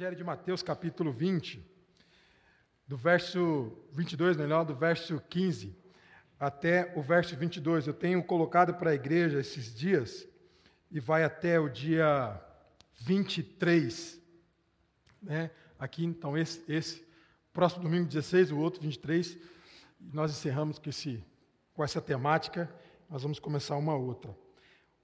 Evangelho 0.00 0.16
de 0.16 0.24
Mateus, 0.24 0.62
capítulo 0.62 1.12
20, 1.12 1.62
do 2.88 2.96
verso 2.96 3.70
22, 3.92 4.34
melhor, 4.34 4.64
do 4.64 4.74
verso 4.74 5.22
15 5.28 5.76
até 6.38 6.90
o 6.96 7.02
verso 7.02 7.36
22. 7.36 7.86
Eu 7.86 7.92
tenho 7.92 8.24
colocado 8.24 8.72
para 8.72 8.92
a 8.92 8.94
igreja 8.94 9.38
esses 9.38 9.74
dias 9.74 10.26
e 10.90 10.98
vai 10.98 11.22
até 11.22 11.60
o 11.60 11.68
dia 11.68 12.40
23. 13.02 14.18
Né? 15.20 15.50
Aqui, 15.78 16.06
então, 16.06 16.34
esse, 16.34 16.64
esse. 16.66 17.06
Próximo 17.52 17.82
domingo 17.82 18.06
16, 18.06 18.52
o 18.52 18.58
outro 18.58 18.80
23. 18.80 19.36
E 20.00 20.14
nós 20.14 20.30
encerramos 20.30 20.78
com, 20.78 20.88
esse, 20.88 21.22
com 21.74 21.84
essa 21.84 22.00
temática. 22.00 22.74
Nós 23.10 23.22
vamos 23.22 23.38
começar 23.38 23.76
uma 23.76 23.94
outra. 23.94 24.34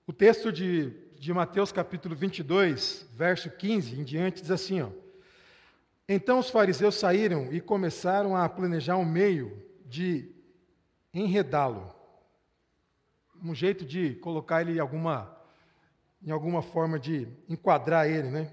O 0.06 0.12
texto 0.12 0.50
de, 0.50 0.90
de 1.18 1.32
Mateus 1.32 1.72
capítulo 1.72 2.14
22, 2.14 3.06
verso 3.14 3.50
15 3.50 4.00
em 4.00 4.04
diante, 4.04 4.42
diz 4.42 4.50
assim: 4.50 4.82
ó, 4.82 4.88
Então 6.08 6.38
os 6.38 6.50
fariseus 6.50 6.94
saíram 6.94 7.52
e 7.52 7.60
começaram 7.60 8.36
a 8.36 8.48
planejar 8.48 8.96
um 8.96 9.04
meio 9.04 9.62
de 9.84 10.30
enredá-lo. 11.12 11.94
Um 13.42 13.54
jeito 13.54 13.84
de 13.84 14.14
colocar 14.16 14.62
ele 14.62 14.76
em 14.76 14.78
alguma, 14.78 15.36
em 16.22 16.30
alguma 16.30 16.62
forma 16.62 16.98
de 16.98 17.28
enquadrar 17.48 18.08
ele, 18.08 18.30
né? 18.30 18.52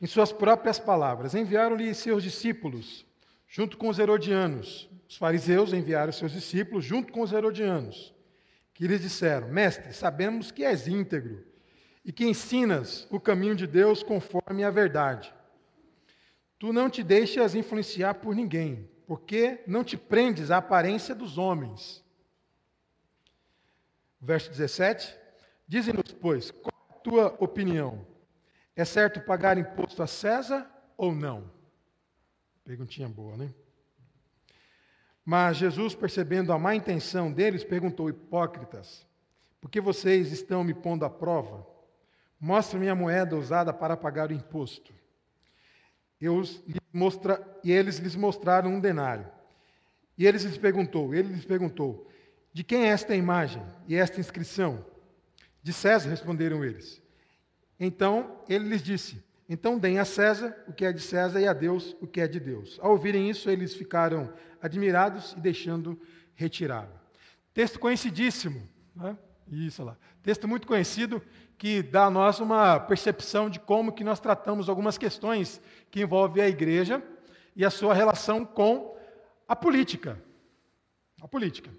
Em 0.00 0.06
suas 0.06 0.32
próprias 0.32 0.78
palavras, 0.78 1.34
enviaram-lhe 1.34 1.94
seus 1.94 2.22
discípulos, 2.22 3.06
junto 3.48 3.76
com 3.76 3.88
os 3.88 3.98
herodianos. 3.98 4.88
Os 5.08 5.16
fariseus 5.16 5.72
enviaram 5.72 6.12
seus 6.12 6.32
discípulos, 6.32 6.84
junto 6.84 7.12
com 7.12 7.20
os 7.20 7.32
herodianos 7.32 8.14
que 8.76 8.86
lhes 8.86 9.00
disseram: 9.00 9.48
Mestre, 9.48 9.92
sabemos 9.92 10.50
que 10.50 10.62
és 10.62 10.86
íntegro 10.86 11.55
e 12.06 12.12
que 12.12 12.24
ensinas 12.24 13.04
o 13.10 13.18
caminho 13.18 13.56
de 13.56 13.66
Deus 13.66 14.00
conforme 14.00 14.62
a 14.62 14.70
verdade. 14.70 15.34
Tu 16.56 16.72
não 16.72 16.88
te 16.88 17.02
deixas 17.02 17.56
influenciar 17.56 18.14
por 18.14 18.32
ninguém, 18.32 18.88
porque 19.08 19.60
não 19.66 19.82
te 19.82 19.96
prendes 19.96 20.52
à 20.52 20.58
aparência 20.58 21.16
dos 21.16 21.36
homens. 21.36 22.04
Verso 24.20 24.48
17: 24.50 25.18
Dize-nos, 25.66 26.12
pois, 26.12 26.52
qual 26.52 26.72
é 26.88 26.94
a 26.94 26.98
tua 27.00 27.36
opinião? 27.40 28.06
É 28.76 28.84
certo 28.84 29.20
pagar 29.20 29.58
imposto 29.58 30.00
a 30.00 30.06
César 30.06 30.70
ou 30.96 31.12
não? 31.12 31.50
Perguntinha 32.62 33.08
boa, 33.08 33.36
né? 33.36 33.52
Mas 35.24 35.56
Jesus, 35.56 35.92
percebendo 35.92 36.52
a 36.52 36.58
má 36.58 36.72
intenção 36.72 37.32
deles, 37.32 37.64
perguntou: 37.64 38.08
Hipócritas, 38.08 39.04
por 39.60 39.68
que 39.68 39.80
vocês 39.80 40.30
estão 40.30 40.62
me 40.62 40.72
pondo 40.72 41.04
à 41.04 41.10
prova? 41.10 41.74
Mostre-me 42.40 42.88
a 42.88 42.94
moeda 42.94 43.36
usada 43.36 43.72
para 43.72 43.96
pagar 43.96 44.30
o 44.30 44.34
imposto. 44.34 44.94
Mostra, 46.92 47.42
e 47.62 47.70
eles 47.70 47.98
lhes 47.98 48.16
mostraram 48.16 48.70
um 48.70 48.80
denário. 48.80 49.26
E 50.16 50.26
eles 50.26 50.44
lhes 50.44 50.56
perguntou, 50.56 51.14
ele 51.14 51.32
lhes 51.32 51.44
perguntou: 51.44 52.10
De 52.52 52.64
quem 52.64 52.84
é 52.84 52.88
esta 52.88 53.14
imagem 53.14 53.62
e 53.86 53.94
esta 53.94 54.20
inscrição? 54.20 54.84
De 55.62 55.72
César, 55.72 56.08
responderam 56.08 56.64
eles. 56.64 57.02
Então 57.78 58.40
ele 58.48 58.68
lhes 58.68 58.82
disse: 58.82 59.22
então 59.48 59.78
deem 59.78 59.98
a 59.98 60.04
César 60.04 60.56
o 60.66 60.72
que 60.72 60.84
é 60.84 60.92
de 60.92 61.00
César 61.00 61.40
e 61.40 61.46
a 61.46 61.52
Deus 61.52 61.96
o 62.00 62.06
que 62.06 62.20
é 62.20 62.26
de 62.26 62.40
Deus. 62.40 62.78
Ao 62.82 62.92
ouvirem 62.92 63.30
isso, 63.30 63.48
eles 63.48 63.74
ficaram 63.74 64.32
admirados 64.60 65.34
e 65.36 65.40
deixando 65.40 66.00
retiraram. 66.34 66.92
Texto 67.54 67.78
conhecidíssimo, 67.78 68.68
né? 68.94 69.16
isso 69.50 69.84
lá. 69.84 69.96
Texto 70.22 70.48
muito 70.48 70.66
conhecido 70.66 71.22
que 71.58 71.82
dá 71.82 72.04
a 72.04 72.10
nós 72.10 72.38
uma 72.40 72.78
percepção 72.78 73.48
de 73.48 73.58
como 73.58 73.92
que 73.92 74.04
nós 74.04 74.20
tratamos 74.20 74.68
algumas 74.68 74.98
questões 74.98 75.60
que 75.90 76.02
envolvem 76.02 76.42
a 76.42 76.48
igreja 76.48 77.02
e 77.54 77.64
a 77.64 77.70
sua 77.70 77.94
relação 77.94 78.44
com 78.44 78.96
a 79.48 79.56
política. 79.56 80.22
A 81.22 81.26
política. 81.26 81.70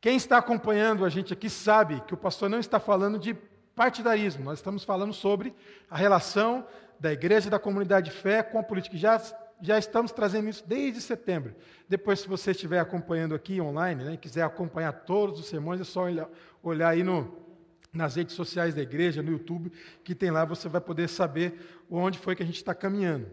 Quem 0.00 0.16
está 0.16 0.38
acompanhando 0.38 1.04
a 1.04 1.08
gente 1.08 1.32
aqui 1.32 1.50
sabe 1.50 2.00
que 2.02 2.14
o 2.14 2.16
pastor 2.16 2.48
não 2.48 2.58
está 2.58 2.80
falando 2.80 3.18
de 3.18 3.34
partidarismo, 3.74 4.44
nós 4.44 4.58
estamos 4.58 4.82
falando 4.82 5.12
sobre 5.12 5.54
a 5.90 5.96
relação 5.96 6.66
da 6.98 7.12
igreja 7.12 7.48
e 7.48 7.50
da 7.50 7.58
comunidade 7.58 8.10
de 8.10 8.16
fé 8.16 8.42
com 8.42 8.58
a 8.58 8.62
política. 8.62 8.96
Já, 8.96 9.20
já 9.60 9.78
estamos 9.78 10.10
trazendo 10.10 10.48
isso 10.48 10.66
desde 10.66 11.00
setembro. 11.00 11.54
Depois, 11.88 12.20
se 12.20 12.28
você 12.28 12.52
estiver 12.52 12.80
acompanhando 12.80 13.34
aqui 13.34 13.60
online, 13.60 14.04
né, 14.04 14.14
e 14.14 14.16
quiser 14.16 14.42
acompanhar 14.42 14.92
todos 14.92 15.38
os 15.38 15.46
sermões, 15.46 15.80
é 15.80 15.84
só 15.84 16.04
olhar, 16.04 16.28
olhar 16.62 16.88
aí 16.88 17.02
no, 17.02 17.47
nas 17.92 18.16
redes 18.16 18.34
sociais 18.34 18.74
da 18.74 18.82
igreja, 18.82 19.22
no 19.22 19.30
YouTube, 19.30 19.72
que 20.04 20.14
tem 20.14 20.30
lá, 20.30 20.44
você 20.44 20.68
vai 20.68 20.80
poder 20.80 21.08
saber 21.08 21.82
onde 21.90 22.18
foi 22.18 22.36
que 22.36 22.42
a 22.42 22.46
gente 22.46 22.56
está 22.56 22.74
caminhando. 22.74 23.30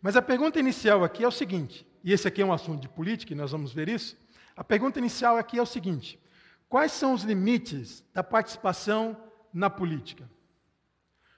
Mas 0.00 0.16
a 0.16 0.22
pergunta 0.22 0.58
inicial 0.58 1.02
aqui 1.02 1.24
é 1.24 1.28
o 1.28 1.32
seguinte, 1.32 1.86
e 2.04 2.12
esse 2.12 2.28
aqui 2.28 2.42
é 2.42 2.46
um 2.46 2.52
assunto 2.52 2.80
de 2.80 2.88
política, 2.88 3.32
e 3.32 3.36
nós 3.36 3.50
vamos 3.50 3.72
ver 3.72 3.88
isso. 3.88 4.16
A 4.56 4.62
pergunta 4.62 4.98
inicial 4.98 5.36
aqui 5.36 5.58
é 5.58 5.62
o 5.62 5.66
seguinte: 5.66 6.20
quais 6.68 6.92
são 6.92 7.12
os 7.12 7.22
limites 7.22 8.04
da 8.14 8.22
participação 8.22 9.16
na 9.52 9.68
política? 9.68 10.28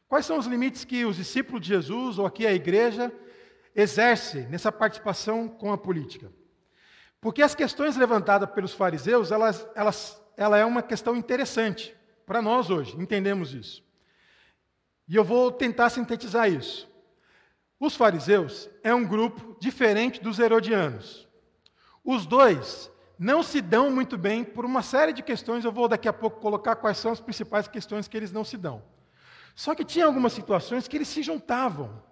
Quais 0.06 0.24
são 0.24 0.38
os 0.38 0.46
limites 0.46 0.84
que 0.84 1.04
os 1.04 1.16
discípulos 1.16 1.60
de 1.60 1.68
Jesus, 1.68 2.18
ou 2.18 2.26
aqui 2.26 2.46
a 2.46 2.52
igreja, 2.52 3.12
exerce 3.74 4.40
nessa 4.42 4.72
participação 4.72 5.48
com 5.48 5.72
a 5.72 5.78
política? 5.78 6.32
Porque 7.20 7.42
as 7.42 7.54
questões 7.54 7.96
levantadas 7.96 8.50
pelos 8.50 8.72
fariseus, 8.72 9.32
elas, 9.32 9.66
elas, 9.74 10.22
ela 10.36 10.56
é 10.56 10.64
uma 10.64 10.82
questão 10.82 11.16
interessante 11.16 11.97
para 12.28 12.42
nós 12.42 12.68
hoje, 12.68 12.94
entendemos 13.00 13.54
isso. 13.54 13.82
E 15.08 15.16
eu 15.16 15.24
vou 15.24 15.50
tentar 15.50 15.88
sintetizar 15.88 16.52
isso. 16.52 16.86
Os 17.80 17.96
fariseus 17.96 18.68
é 18.82 18.94
um 18.94 19.04
grupo 19.04 19.56
diferente 19.58 20.20
dos 20.20 20.38
herodianos. 20.38 21.26
Os 22.04 22.26
dois 22.26 22.90
não 23.18 23.42
se 23.42 23.62
dão 23.62 23.90
muito 23.90 24.18
bem 24.18 24.44
por 24.44 24.66
uma 24.66 24.82
série 24.82 25.14
de 25.14 25.22
questões. 25.22 25.64
Eu 25.64 25.72
vou 25.72 25.88
daqui 25.88 26.06
a 26.06 26.12
pouco 26.12 26.38
colocar 26.38 26.76
quais 26.76 26.98
são 26.98 27.10
as 27.10 27.20
principais 27.20 27.66
questões 27.66 28.06
que 28.06 28.16
eles 28.16 28.30
não 28.30 28.44
se 28.44 28.58
dão. 28.58 28.82
Só 29.54 29.74
que 29.74 29.84
tinha 29.84 30.04
algumas 30.04 30.34
situações 30.34 30.86
que 30.86 30.96
eles 30.96 31.08
se 31.08 31.22
juntavam. 31.22 32.02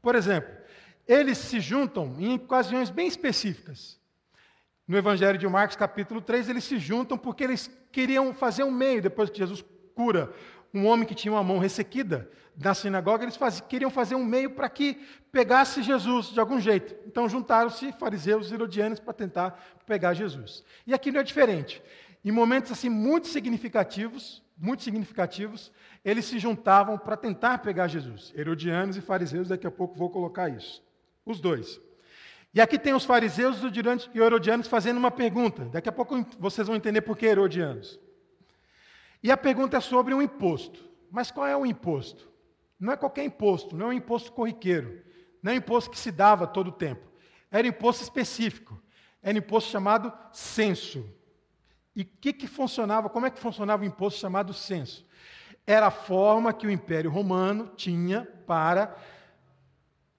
Por 0.00 0.14
exemplo, 0.14 0.50
eles 1.06 1.36
se 1.36 1.60
juntam 1.60 2.16
em 2.18 2.34
ocasiões 2.34 2.88
bem 2.88 3.06
específicas. 3.06 4.00
No 4.86 4.96
Evangelho 4.96 5.38
de 5.38 5.46
Marcos, 5.46 5.76
capítulo 5.76 6.22
3, 6.22 6.48
eles 6.48 6.64
se 6.64 6.78
juntam 6.78 7.18
porque 7.18 7.44
eles 7.44 7.70
queriam 7.92 8.32
fazer 8.32 8.64
um 8.64 8.70
meio, 8.70 9.02
depois 9.02 9.30
que 9.30 9.38
Jesus 9.38 9.64
cura 9.94 10.32
um 10.72 10.86
homem 10.86 11.06
que 11.06 11.14
tinha 11.14 11.32
uma 11.32 11.42
mão 11.42 11.58
ressequida 11.58 12.30
na 12.56 12.74
sinagoga, 12.74 13.24
eles 13.24 13.38
queriam 13.68 13.90
fazer 13.90 14.16
um 14.16 14.24
meio 14.24 14.50
para 14.50 14.68
que 14.68 14.98
pegasse 15.30 15.82
Jesus 15.82 16.26
de 16.26 16.40
algum 16.40 16.60
jeito. 16.60 16.94
Então 17.06 17.28
juntaram-se 17.28 17.92
fariseus 17.92 18.50
e 18.50 18.54
herodianos 18.54 18.98
para 18.98 19.12
tentar 19.12 19.78
pegar 19.86 20.12
Jesus. 20.12 20.64
E 20.86 20.92
aqui 20.92 21.12
não 21.12 21.20
é 21.20 21.22
diferente. 21.22 21.82
Em 22.24 22.32
momentos 22.32 22.72
assim 22.72 22.88
muito 22.88 23.28
significativos, 23.28 24.42
muito 24.56 24.82
significativos, 24.82 25.70
eles 26.04 26.24
se 26.24 26.38
juntavam 26.38 26.98
para 26.98 27.16
tentar 27.16 27.58
pegar 27.58 27.86
Jesus. 27.86 28.32
Herodianos 28.36 28.96
e 28.96 29.00
fariseus, 29.00 29.48
daqui 29.48 29.66
a 29.66 29.70
pouco 29.70 29.96
vou 29.96 30.10
colocar 30.10 30.48
isso. 30.48 30.82
Os 31.24 31.40
dois. 31.40 31.80
E 32.54 32.60
aqui 32.60 32.78
tem 32.78 32.94
os 32.94 33.04
fariseus 33.04 33.58
e 33.62 34.18
herodianos 34.18 34.66
fazendo 34.66 34.96
uma 34.96 35.10
pergunta. 35.10 35.66
Daqui 35.66 35.88
a 35.88 35.92
pouco 35.92 36.24
vocês 36.38 36.66
vão 36.66 36.76
entender 36.76 37.02
por 37.02 37.16
que 37.16 37.26
herodianos. 37.26 38.00
E 39.22 39.30
a 39.30 39.36
pergunta 39.36 39.76
é 39.76 39.80
sobre 39.80 40.14
um 40.14 40.22
imposto. 40.22 40.88
Mas 41.10 41.30
qual 41.30 41.46
é 41.46 41.56
o 41.56 41.66
imposto? 41.66 42.28
Não 42.78 42.92
é 42.92 42.96
qualquer 42.96 43.24
imposto, 43.24 43.76
não 43.76 43.86
é 43.86 43.88
um 43.90 43.92
imposto 43.92 44.30
corriqueiro, 44.30 45.02
não 45.42 45.50
é 45.50 45.54
um 45.56 45.58
imposto 45.58 45.90
que 45.90 45.98
se 45.98 46.12
dava 46.12 46.46
todo 46.46 46.68
o 46.68 46.72
tempo. 46.72 47.08
Era 47.50 47.66
um 47.66 47.70
imposto 47.70 48.02
específico. 48.02 48.80
Era 49.22 49.34
um 49.34 49.38
imposto 49.38 49.70
chamado 49.70 50.12
censo. 50.32 51.04
E 51.94 52.04
que, 52.04 52.32
que 52.32 52.46
funcionava, 52.46 53.08
como 53.08 53.26
é 53.26 53.30
que 53.30 53.40
funcionava 53.40 53.82
o 53.82 53.86
imposto 53.86 54.20
chamado 54.20 54.54
censo? 54.54 55.06
Era 55.66 55.88
a 55.88 55.90
forma 55.90 56.52
que 56.52 56.66
o 56.66 56.70
Império 56.70 57.10
Romano 57.10 57.72
tinha 57.76 58.24
para 58.46 58.96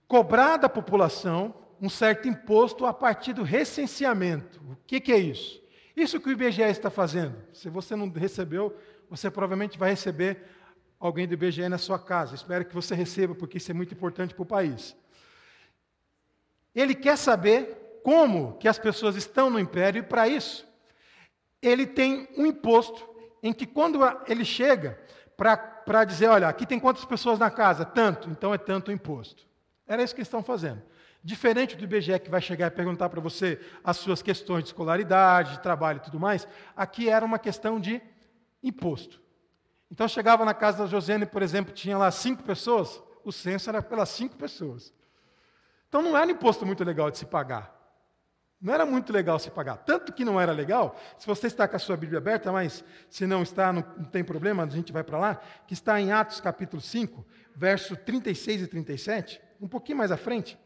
cobrar 0.08 0.58
da 0.58 0.68
população 0.68 1.54
um 1.82 1.90
certo 1.90 2.28
imposto 2.28 2.86
a 2.86 2.94
partir 2.94 3.34
do 3.34 3.44
recenseamento. 3.44 4.60
O 4.70 4.78
que, 4.86 5.00
que 5.00 5.12
é 5.12 5.18
isso? 5.18 5.62
Isso 5.96 6.20
que 6.20 6.30
o 6.30 6.32
IBGE 6.32 6.62
está 6.64 6.90
fazendo. 6.90 7.36
Se 7.54 7.70
você 7.70 7.96
não 7.96 8.10
recebeu, 8.10 8.76
você 9.10 9.30
provavelmente 9.30 9.78
vai 9.78 9.92
receber 9.92 10.44
alguém 11.00 11.28
do 11.28 11.34
IBGE 11.34 11.68
na 11.70 11.78
sua 11.78 11.98
casa. 11.98 12.36
Espero 12.36 12.66
que 12.66 12.76
você 12.76 12.94
receba, 12.94 13.34
porque 13.34 13.58
isso 13.58 13.72
é 13.72 13.74
muito 13.74 13.94
importante 13.94 14.34
para 14.34 14.44
o 14.44 14.46
país. 14.46 14.96
Ele 16.76 16.94
quer 16.94 17.18
saber 17.18 18.02
como 18.04 18.58
que 18.58 18.68
as 18.68 18.78
pessoas 18.78 19.16
estão 19.16 19.50
no 19.50 19.60
império, 19.60 20.00
e 20.00 20.04
para 20.04 20.28
isso, 20.28 20.68
ele 21.62 21.86
tem 21.86 22.28
um 22.38 22.46
imposto 22.46 23.08
em 23.42 23.54
que 23.54 23.66
quando 23.66 24.00
ele 24.28 24.46
chega 24.46 25.00
para 25.36 26.04
dizer, 26.04 26.28
olha, 26.28 26.48
aqui 26.48 26.66
tem 26.66 26.80
quantas 26.80 27.06
pessoas 27.06 27.40
na 27.40 27.50
casa? 27.50 27.86
Tanto, 27.86 28.30
então 28.30 28.54
é 28.54 28.58
tanto 28.58 28.90
o 28.90 28.94
imposto. 28.94 29.48
Era 29.88 30.04
isso 30.04 30.14
que 30.14 30.20
eles 30.20 30.28
estão 30.28 30.44
fazendo. 30.44 30.82
Diferente 31.24 31.76
do 31.76 31.84
IBGE 31.84 32.20
que 32.20 32.30
vai 32.30 32.42
chegar 32.42 32.68
e 32.68 32.72
perguntar 32.72 33.10
para 33.10 33.20
você 33.20 33.60
as 33.84 33.98
suas 33.98 34.22
questões 34.22 34.64
de 34.64 34.70
escolaridade, 34.70 35.54
de 35.54 35.62
trabalho 35.62 35.98
e 35.98 36.02
tudo 36.02 36.20
mais, 36.20 36.48
aqui 36.76 37.10
era 37.10 37.26
uma 37.26 37.38
questão 37.38 37.80
de 37.80 38.02
imposto. 38.64 39.22
Então 39.92 40.08
chegava 40.08 40.46
na 40.46 40.54
casa 40.54 40.80
da 40.80 40.86
Josiane, 40.86 41.26
por 41.26 41.42
exemplo, 41.42 41.74
tinha 41.74 41.98
lá 41.98 42.10
cinco 42.10 42.44
pessoas, 42.44 43.02
o 43.24 43.32
censo 43.32 43.70
era 43.70 43.82
pelas 43.82 44.10
cinco 44.10 44.38
pessoas. 44.38 44.94
Então 45.90 46.02
não 46.02 46.16
era 46.16 46.28
um 46.28 46.32
imposto 46.32 46.66
muito 46.66 46.84
legal 46.84 47.12
de 47.12 47.18
se 47.18 47.26
pagar. 47.26 47.76
Não 48.62 48.74
era 48.74 48.86
muito 48.86 49.12
legal 49.12 49.40
se 49.40 49.50
pagar. 49.50 49.78
Tanto 49.78 50.14
que 50.14 50.26
não 50.26 50.40
era 50.40 50.52
legal, 50.52 50.98
se 51.18 51.26
você 51.26 51.48
está 51.48 51.68
com 51.68 51.76
a 51.76 51.80
sua 51.80 51.98
Bíblia 51.98 52.20
aberta, 52.20 52.52
mas 52.52 52.84
se 53.10 53.26
não 53.26 53.42
está, 53.42 53.72
não, 53.74 53.84
não 53.98 54.06
tem 54.06 54.24
problema, 54.24 54.64
a 54.64 54.68
gente 54.68 54.92
vai 54.92 55.04
para 55.04 55.18
lá, 55.18 55.42
que 55.66 55.74
está 55.74 56.00
em 56.00 56.12
Atos 56.12 56.42
capítulo 56.42 56.82
5, 56.82 57.26
verso 57.56 57.96
36 57.96 58.64
e 58.64 58.68
37, 58.68 59.42
um 59.62 59.68
pouquinho 59.68 59.98
mais 59.98 60.12
à 60.12 60.18
frente. 60.18 60.58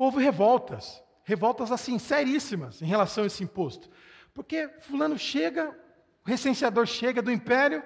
Houve 0.00 0.24
revoltas, 0.24 1.04
revoltas 1.24 1.70
assim, 1.70 1.98
seríssimas 1.98 2.80
em 2.80 2.86
relação 2.86 3.22
a 3.22 3.26
esse 3.26 3.44
imposto. 3.44 3.90
Porque 4.32 4.66
fulano 4.80 5.18
chega, 5.18 5.78
o 6.24 6.26
recenseador 6.26 6.86
chega 6.86 7.20
do 7.20 7.30
império, 7.30 7.82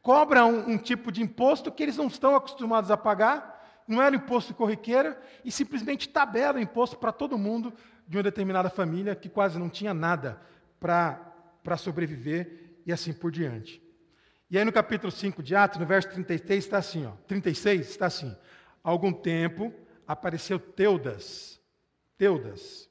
cobra 0.00 0.46
um, 0.46 0.70
um 0.70 0.78
tipo 0.78 1.12
de 1.12 1.22
imposto 1.22 1.70
que 1.70 1.82
eles 1.82 1.98
não 1.98 2.06
estão 2.06 2.34
acostumados 2.34 2.90
a 2.90 2.96
pagar, 2.96 3.82
não 3.86 4.00
era 4.00 4.16
imposto 4.16 4.54
corriqueiro, 4.54 5.14
e 5.44 5.52
simplesmente 5.52 6.08
tabela 6.08 6.56
o 6.56 6.62
imposto 6.62 6.96
para 6.96 7.12
todo 7.12 7.36
mundo 7.36 7.74
de 8.06 8.16
uma 8.16 8.22
determinada 8.22 8.70
família 8.70 9.14
que 9.14 9.28
quase 9.28 9.58
não 9.58 9.68
tinha 9.68 9.92
nada 9.92 10.40
para 10.80 11.76
sobreviver 11.76 12.80
e 12.86 12.90
assim 12.94 13.12
por 13.12 13.30
diante. 13.30 13.82
E 14.50 14.56
aí 14.56 14.64
no 14.64 14.72
capítulo 14.72 15.12
5 15.12 15.42
de 15.42 15.54
Atos, 15.54 15.78
no 15.78 15.84
verso 15.84 16.08
33, 16.12 16.64
está 16.64 16.78
assim, 16.78 17.04
ó, 17.04 17.10
36, 17.26 17.90
está 17.90 18.06
assim, 18.06 18.34
algum 18.82 19.12
tempo 19.12 19.70
apareceu 20.06 20.58
Teudas, 20.58 21.57
Teudas. 22.18 22.90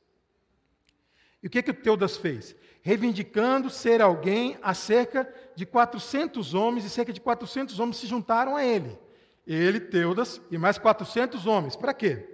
E 1.43 1.47
o 1.47 1.49
que, 1.49 1.61
que 1.61 1.71
o 1.71 1.73
Teudas 1.73 2.17
fez? 2.17 2.55
Reivindicando 2.81 3.69
ser 3.69 4.01
alguém 4.01 4.57
a 4.61 4.73
cerca 4.73 5.31
de 5.55 5.65
400 5.65 6.53
homens, 6.53 6.85
e 6.85 6.89
cerca 6.89 7.13
de 7.13 7.21
400 7.21 7.79
homens 7.79 7.97
se 7.97 8.07
juntaram 8.07 8.55
a 8.55 8.63
ele. 8.63 8.97
Ele, 9.45 9.79
Teudas, 9.79 10.41
e 10.49 10.57
mais 10.57 10.77
400 10.77 11.45
homens. 11.45 11.75
Para 11.75 11.93
quê? 11.93 12.27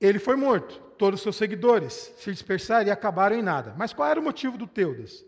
Ele 0.00 0.18
foi 0.18 0.36
morto, 0.36 0.80
todos 0.96 1.20
os 1.20 1.22
seus 1.22 1.36
seguidores 1.36 2.12
se 2.16 2.32
dispersaram 2.32 2.88
e 2.88 2.90
acabaram 2.90 3.36
em 3.36 3.42
nada. 3.42 3.74
Mas 3.76 3.92
qual 3.92 4.08
era 4.08 4.18
o 4.18 4.22
motivo 4.22 4.56
do 4.56 4.66
Teudas? 4.66 5.24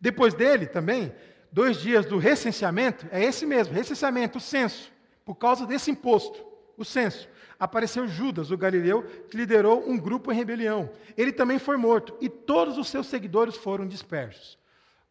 Depois 0.00 0.34
dele 0.34 0.66
também, 0.66 1.14
dois 1.50 1.80
dias 1.80 2.04
do 2.04 2.18
recenseamento, 2.18 3.06
é 3.10 3.24
esse 3.24 3.46
mesmo, 3.46 3.74
recenseamento, 3.74 4.38
o 4.38 4.40
censo, 4.40 4.92
por 5.24 5.36
causa 5.36 5.66
desse 5.66 5.90
imposto, 5.90 6.46
o 6.76 6.84
censo. 6.84 7.28
Apareceu 7.58 8.06
Judas, 8.06 8.50
o 8.50 8.56
galileu, 8.56 9.02
que 9.28 9.36
liderou 9.36 9.88
um 9.88 9.98
grupo 9.98 10.30
em 10.30 10.36
rebelião. 10.36 10.90
Ele 11.16 11.32
também 11.32 11.58
foi 11.58 11.76
morto 11.76 12.16
e 12.20 12.28
todos 12.28 12.78
os 12.78 12.88
seus 12.88 13.08
seguidores 13.08 13.56
foram 13.56 13.86
dispersos. 13.86 14.56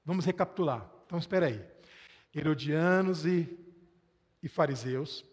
Vamos 0.06 0.24
recapitular. 0.24 0.90
Então, 1.06 1.20
espera 1.20 1.48
aí. 1.48 1.62
Herodianos 2.34 3.26
e, 3.26 3.58
e 4.42 4.48
fariseus 4.48 5.26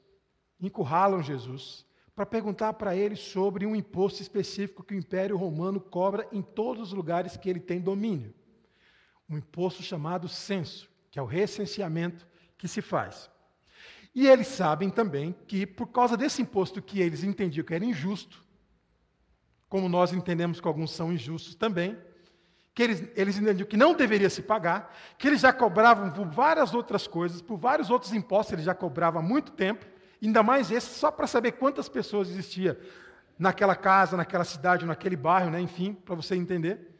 encurralam 0.60 1.22
Jesus, 1.22 1.84
para 2.14 2.24
perguntar 2.24 2.72
para 2.74 2.96
ele 2.96 3.16
sobre 3.16 3.66
um 3.66 3.74
imposto 3.74 4.22
específico 4.22 4.82
que 4.82 4.94
o 4.94 4.98
Império 4.98 5.36
Romano 5.36 5.80
cobra 5.80 6.26
em 6.32 6.40
todos 6.40 6.88
os 6.88 6.92
lugares 6.92 7.36
que 7.36 7.50
ele 7.50 7.60
tem 7.60 7.80
domínio. 7.80 8.32
Um 9.28 9.36
imposto 9.38 9.82
chamado 9.82 10.28
censo, 10.28 10.88
que 11.10 11.18
é 11.18 11.22
o 11.22 11.26
recenseamento 11.26 12.26
que 12.56 12.68
se 12.68 12.80
faz. 12.80 13.30
E 14.14 14.26
eles 14.26 14.46
sabem 14.46 14.90
também 14.90 15.34
que, 15.46 15.66
por 15.66 15.88
causa 15.88 16.16
desse 16.16 16.40
imposto 16.40 16.80
que 16.80 17.00
eles 17.00 17.24
entendiam 17.24 17.64
que 17.64 17.74
era 17.74 17.84
injusto, 17.84 18.42
como 19.68 19.88
nós 19.88 20.12
entendemos 20.12 20.60
que 20.60 20.68
alguns 20.68 20.92
são 20.92 21.12
injustos 21.12 21.54
também, 21.54 21.98
que 22.72 22.82
eles, 22.82 23.04
eles 23.16 23.38
entendiam 23.38 23.68
que 23.68 23.76
não 23.76 23.94
deveria 23.94 24.30
se 24.30 24.42
pagar, 24.42 24.94
que 25.18 25.26
eles 25.26 25.40
já 25.40 25.52
cobravam 25.52 26.10
por 26.10 26.26
várias 26.26 26.74
outras 26.74 27.06
coisas, 27.06 27.42
por 27.42 27.56
vários 27.56 27.90
outros 27.90 28.12
impostos 28.12 28.52
eles 28.52 28.64
já 28.64 28.74
cobravam 28.74 29.20
há 29.20 29.24
muito 29.24 29.52
tempo, 29.52 29.84
Ainda 30.26 30.42
mais 30.42 30.70
esse, 30.70 30.98
só 30.98 31.10
para 31.10 31.26
saber 31.26 31.52
quantas 31.52 31.88
pessoas 31.88 32.30
existia 32.30 32.78
naquela 33.38 33.76
casa, 33.76 34.16
naquela 34.16 34.44
cidade, 34.44 34.86
naquele 34.86 35.16
bairro, 35.16 35.50
né? 35.50 35.60
enfim, 35.60 35.92
para 35.92 36.14
você 36.14 36.34
entender. 36.34 36.93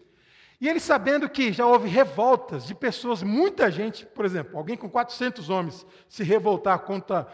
E 0.65 0.69
ele 0.71 0.81
sabendo 0.81 1.29
que 1.29 1.53
já 1.53 1.67
houve 1.67 1.91
revoltas 1.91 2.65
de 2.65 2.75
pessoas, 2.75 3.23
muita 3.23 3.71
gente, 3.71 4.07
por 4.07 4.25
exemplo, 4.25 4.57
alguém 4.57 4.79
com 4.79 4.89
400 4.89 5.51
homens 5.51 5.85
se 6.09 6.25
revoltar 6.25 6.79
contra 6.79 7.29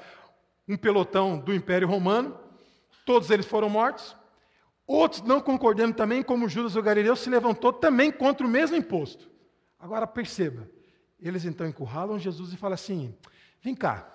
um 0.67 0.77
pelotão 0.77 1.38
do 1.38 1.55
Império 1.55 1.87
Romano, 1.87 2.37
todos 3.06 3.31
eles 3.31 3.47
foram 3.47 3.71
mortos. 3.71 4.17
Outros, 4.85 5.23
não 5.23 5.41
concordando 5.41 5.94
também, 5.94 6.25
como 6.25 6.49
Judas 6.49 6.75
o 6.75 6.82
Galileu, 6.82 7.15
se 7.15 7.31
levantou 7.31 7.73
também 7.73 8.11
contra 8.11 8.44
o 8.44 8.50
mesmo 8.50 8.77
imposto. 8.77 9.31
Agora 9.79 10.09
perceba, 10.09 10.69
eles 11.21 11.44
então 11.44 11.69
encurralam 11.69 12.19
Jesus 12.19 12.53
e 12.53 12.56
falam 12.56 12.75
assim: 12.75 13.17
vem 13.62 13.77
cá, 13.77 14.12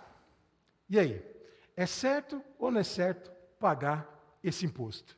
e 0.89 0.99
aí? 0.99 1.25
É 1.73 1.85
certo 1.85 2.43
ou 2.59 2.69
não 2.69 2.81
é 2.81 2.83
certo 2.83 3.31
pagar 3.61 4.13
esse 4.43 4.65
imposto? 4.65 5.17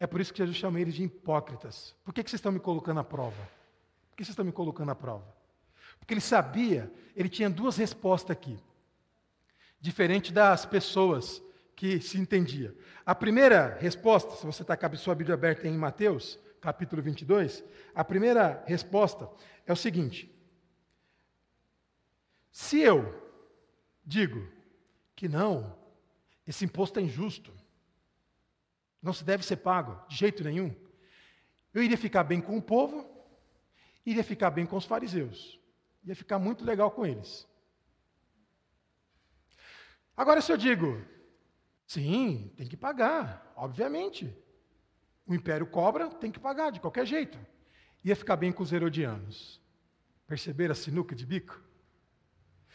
É 0.00 0.06
por 0.06 0.18
isso 0.18 0.32
que 0.32 0.38
Jesus 0.38 0.56
chama 0.56 0.80
eles 0.80 0.94
de 0.94 1.04
hipócritas. 1.04 1.94
Por 2.02 2.14
que, 2.14 2.24
que 2.24 2.30
vocês 2.30 2.38
estão 2.38 2.50
me 2.50 2.58
colocando 2.58 3.00
à 3.00 3.04
prova? 3.04 3.42
Por 4.08 4.16
que 4.16 4.24
vocês 4.24 4.30
estão 4.30 4.46
me 4.46 4.50
colocando 4.50 4.90
à 4.90 4.94
prova? 4.94 5.26
Porque 5.98 6.14
ele 6.14 6.22
sabia, 6.22 6.90
ele 7.14 7.28
tinha 7.28 7.50
duas 7.50 7.76
respostas 7.76 8.30
aqui, 8.30 8.58
diferente 9.78 10.32
das 10.32 10.64
pessoas 10.64 11.42
que 11.76 12.00
se 12.00 12.18
entendia. 12.18 12.74
A 13.04 13.14
primeira 13.14 13.76
resposta, 13.78 14.34
se 14.36 14.46
você 14.46 14.62
está 14.62 14.74
com 14.74 14.86
a 14.86 14.96
sua 14.96 15.14
Bíblia 15.14 15.34
aberta 15.34 15.68
em 15.68 15.76
Mateus, 15.76 16.38
capítulo 16.62 17.02
22, 17.02 17.62
a 17.94 18.02
primeira 18.02 18.64
resposta 18.66 19.28
é 19.66 19.72
o 19.72 19.76
seguinte: 19.76 20.34
se 22.50 22.80
eu 22.80 23.22
digo 24.04 24.48
que 25.14 25.28
não, 25.28 25.76
esse 26.46 26.64
imposto 26.64 26.98
é 26.98 27.02
injusto, 27.02 27.52
não 29.02 29.12
se 29.12 29.24
deve 29.24 29.44
ser 29.44 29.56
pago 29.56 30.06
de 30.08 30.16
jeito 30.16 30.44
nenhum. 30.44 30.74
Eu 31.72 31.82
iria 31.82 31.96
ficar 31.96 32.24
bem 32.24 32.40
com 32.40 32.56
o 32.56 32.62
povo, 32.62 33.08
iria 34.04 34.24
ficar 34.24 34.50
bem 34.50 34.66
com 34.66 34.76
os 34.76 34.84
fariseus, 34.84 35.58
ia 36.04 36.16
ficar 36.16 36.38
muito 36.38 36.64
legal 36.64 36.90
com 36.90 37.06
eles. 37.06 37.48
Agora, 40.16 40.40
se 40.40 40.52
eu 40.52 40.56
digo, 40.56 41.02
sim, 41.86 42.52
tem 42.56 42.66
que 42.66 42.76
pagar, 42.76 43.52
obviamente. 43.56 44.36
O 45.26 45.34
império 45.34 45.66
cobra, 45.66 46.08
tem 46.08 46.30
que 46.30 46.40
pagar 46.40 46.70
de 46.70 46.80
qualquer 46.80 47.06
jeito. 47.06 47.38
Ia 48.04 48.16
ficar 48.16 48.36
bem 48.36 48.52
com 48.52 48.62
os 48.62 48.72
herodianos. 48.72 49.60
Perceber 50.26 50.70
a 50.70 50.74
sinuca 50.74 51.14
de 51.14 51.24
bico? 51.24 51.62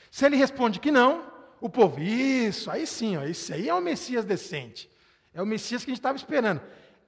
Se 0.10 0.25
ele 0.25 0.38
responde 0.38 0.80
que 0.80 0.92
não, 0.92 1.31
o 1.59 1.69
povo, 1.69 2.02
isso, 2.02 2.71
aí 2.71 2.88
sim, 2.88 3.18
ó, 3.18 3.23
esse 3.23 3.54
aí 3.54 3.68
é 3.68 3.73
o 3.73 3.81
Messias 3.81 4.26
decente. 4.26 4.90
É 5.35 5.42
o 5.42 5.45
Messias 5.45 5.83
que 5.83 5.92
a 5.92 5.94
gente 5.94 5.99
estava 5.99 6.18
esperando. 6.18 6.61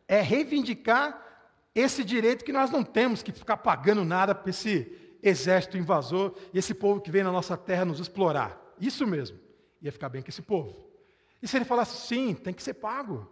É 0.08 0.22
reivindicar 0.22 1.26
esse 1.74 2.04
direito 2.04 2.44
que 2.44 2.52
nós 2.52 2.70
não 2.70 2.84
temos 2.84 3.24
que 3.24 3.32
ficar 3.32 3.58
pagando 3.58 4.04
nada 4.04 4.36
para 4.36 4.50
esse 4.50 4.92
exército 5.24 5.78
invasor 5.78 6.38
e 6.54 6.60
esse 6.60 6.74
povo 6.74 7.00
que 7.00 7.10
vem 7.10 7.24
na 7.24 7.32
nossa 7.32 7.56
terra 7.56 7.86
nos 7.86 8.02
explorar. 8.02 8.62
Isso 8.80 9.08
mesmo. 9.08 9.40
Ia 9.82 9.92
ficar 9.92 10.10
bem 10.10 10.22
com 10.22 10.30
esse 10.30 10.42
povo. 10.42 10.92
E 11.42 11.48
se 11.48 11.56
ele 11.56 11.66
falasse 11.66 12.06
sim, 12.06 12.34
tem 12.34 12.54
que 12.54 12.62
ser 12.62 12.74
pago, 12.74 13.32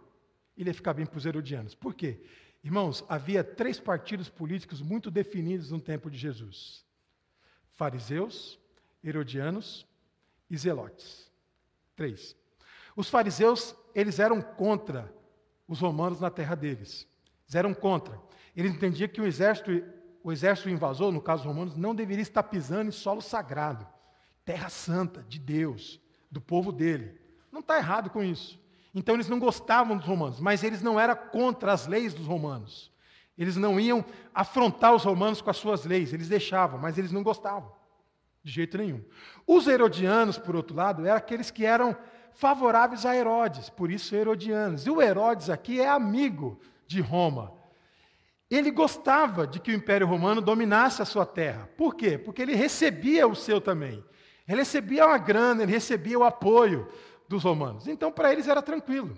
ele 0.56 0.70
ia 0.70 0.74
ficar 0.74 0.94
bem 0.94 1.04
para 1.04 1.18
os 1.18 1.26
herodianos. 1.26 1.74
Por 1.74 1.94
quê? 1.94 2.20
Irmãos, 2.64 3.04
havia 3.08 3.44
três 3.44 3.78
partidos 3.78 4.30
políticos 4.30 4.80
muito 4.80 5.10
definidos 5.10 5.70
no 5.70 5.80
tempo 5.80 6.10
de 6.10 6.16
Jesus: 6.16 6.84
fariseus, 7.72 8.58
herodianos 9.04 9.86
e 10.48 10.56
zelotes. 10.56 11.30
Três. 11.94 12.34
Os 12.96 13.10
fariseus, 13.10 13.74
eles 13.96 14.18
eram 14.18 14.42
contra 14.42 15.10
os 15.66 15.80
romanos 15.80 16.20
na 16.20 16.28
terra 16.28 16.54
deles. 16.54 17.08
Eles 17.46 17.54
eram 17.54 17.72
contra. 17.72 18.20
Eles 18.54 18.72
entendiam 18.72 19.08
que 19.08 19.22
o 19.22 19.26
exército, 19.26 19.70
o 20.22 20.30
exército 20.30 20.68
invasor, 20.68 21.10
no 21.10 21.20
caso 21.20 21.48
romanos, 21.48 21.74
não 21.74 21.94
deveria 21.94 22.20
estar 22.22 22.42
pisando 22.42 22.88
em 22.90 22.92
solo 22.92 23.22
sagrado, 23.22 23.86
terra 24.44 24.68
santa 24.68 25.24
de 25.26 25.38
Deus, 25.38 25.98
do 26.30 26.42
povo 26.42 26.70
dele. 26.70 27.18
Não 27.50 27.60
está 27.60 27.78
errado 27.78 28.10
com 28.10 28.22
isso. 28.22 28.60
Então 28.94 29.14
eles 29.14 29.30
não 29.30 29.38
gostavam 29.38 29.96
dos 29.96 30.06
romanos, 30.06 30.40
mas 30.40 30.62
eles 30.62 30.82
não 30.82 31.00
eram 31.00 31.16
contra 31.16 31.72
as 31.72 31.86
leis 31.86 32.12
dos 32.12 32.26
romanos. 32.26 32.92
Eles 33.36 33.56
não 33.56 33.80
iam 33.80 34.04
afrontar 34.34 34.94
os 34.94 35.04
romanos 35.04 35.40
com 35.40 35.48
as 35.48 35.56
suas 35.56 35.86
leis, 35.86 36.12
eles 36.12 36.28
deixavam, 36.28 36.78
mas 36.78 36.98
eles 36.98 37.12
não 37.12 37.22
gostavam. 37.22 37.72
De 38.44 38.52
jeito 38.52 38.76
nenhum. 38.76 39.02
Os 39.46 39.66
herodianos, 39.66 40.36
por 40.36 40.54
outro 40.54 40.76
lado, 40.76 41.06
eram 41.06 41.16
aqueles 41.16 41.50
que 41.50 41.64
eram 41.64 41.96
favoráveis 42.36 43.06
a 43.06 43.16
Herodes, 43.16 43.68
por 43.70 43.90
isso 43.90 44.14
herodianos. 44.14 44.86
E 44.86 44.90
o 44.90 45.02
Herodes 45.02 45.50
aqui 45.50 45.80
é 45.80 45.88
amigo 45.88 46.60
de 46.86 47.00
Roma. 47.00 47.52
Ele 48.50 48.70
gostava 48.70 49.46
de 49.46 49.58
que 49.58 49.72
o 49.72 49.74
Império 49.74 50.06
Romano 50.06 50.40
dominasse 50.40 51.02
a 51.02 51.06
sua 51.06 51.26
terra. 51.26 51.68
Por 51.76 51.94
quê? 51.96 52.16
Porque 52.16 52.42
ele 52.42 52.54
recebia 52.54 53.26
o 53.26 53.34
seu 53.34 53.60
também. 53.60 54.04
Ele 54.46 54.58
recebia 54.58 55.06
uma 55.06 55.18
grana, 55.18 55.62
ele 55.62 55.72
recebia 55.72 56.18
o 56.18 56.24
apoio 56.24 56.88
dos 57.28 57.42
romanos. 57.42 57.88
Então, 57.88 58.12
para 58.12 58.32
eles 58.32 58.46
era 58.46 58.62
tranquilo. 58.62 59.16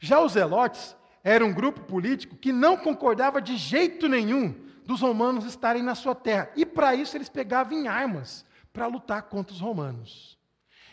Já 0.00 0.20
os 0.20 0.32
Zelotes 0.32 0.96
eram 1.22 1.48
um 1.48 1.54
grupo 1.54 1.82
político 1.82 2.34
que 2.34 2.52
não 2.52 2.76
concordava 2.76 3.40
de 3.40 3.56
jeito 3.56 4.08
nenhum 4.08 4.54
dos 4.84 5.00
romanos 5.00 5.44
estarem 5.44 5.82
na 5.82 5.94
sua 5.94 6.14
terra. 6.14 6.50
E 6.56 6.64
para 6.64 6.94
isso 6.94 7.16
eles 7.16 7.28
pegavam 7.28 7.78
em 7.78 7.86
armas 7.86 8.44
para 8.72 8.86
lutar 8.86 9.22
contra 9.24 9.54
os 9.54 9.60
romanos. 9.60 10.35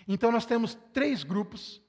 Então 0.08 0.32
nós 0.32 0.46
temos 0.46 0.78
três 0.92 1.24
grupos, 1.24 1.82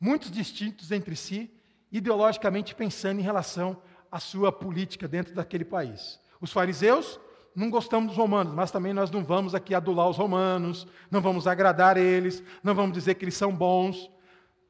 muito 0.00 0.30
distintos 0.30 0.92
entre 0.92 1.16
si, 1.16 1.50
ideologicamente 1.90 2.74
pensando 2.74 3.20
em 3.20 3.24
relação 3.24 3.80
à 4.10 4.20
sua 4.20 4.52
política 4.52 5.08
dentro 5.08 5.34
daquele 5.34 5.64
país. 5.64 6.20
Os 6.40 6.52
fariseus 6.52 7.18
não 7.54 7.70
gostamos 7.70 8.10
dos 8.10 8.16
romanos, 8.16 8.54
mas 8.54 8.70
também 8.70 8.92
nós 8.92 9.10
não 9.10 9.24
vamos 9.24 9.54
aqui 9.54 9.74
adular 9.74 10.08
os 10.08 10.16
romanos, 10.16 10.86
não 11.10 11.20
vamos 11.20 11.46
agradar 11.46 11.96
eles, 11.96 12.42
não 12.62 12.74
vamos 12.74 12.92
dizer 12.92 13.14
que 13.14 13.24
eles 13.24 13.36
são 13.36 13.52
bons, 13.52 14.08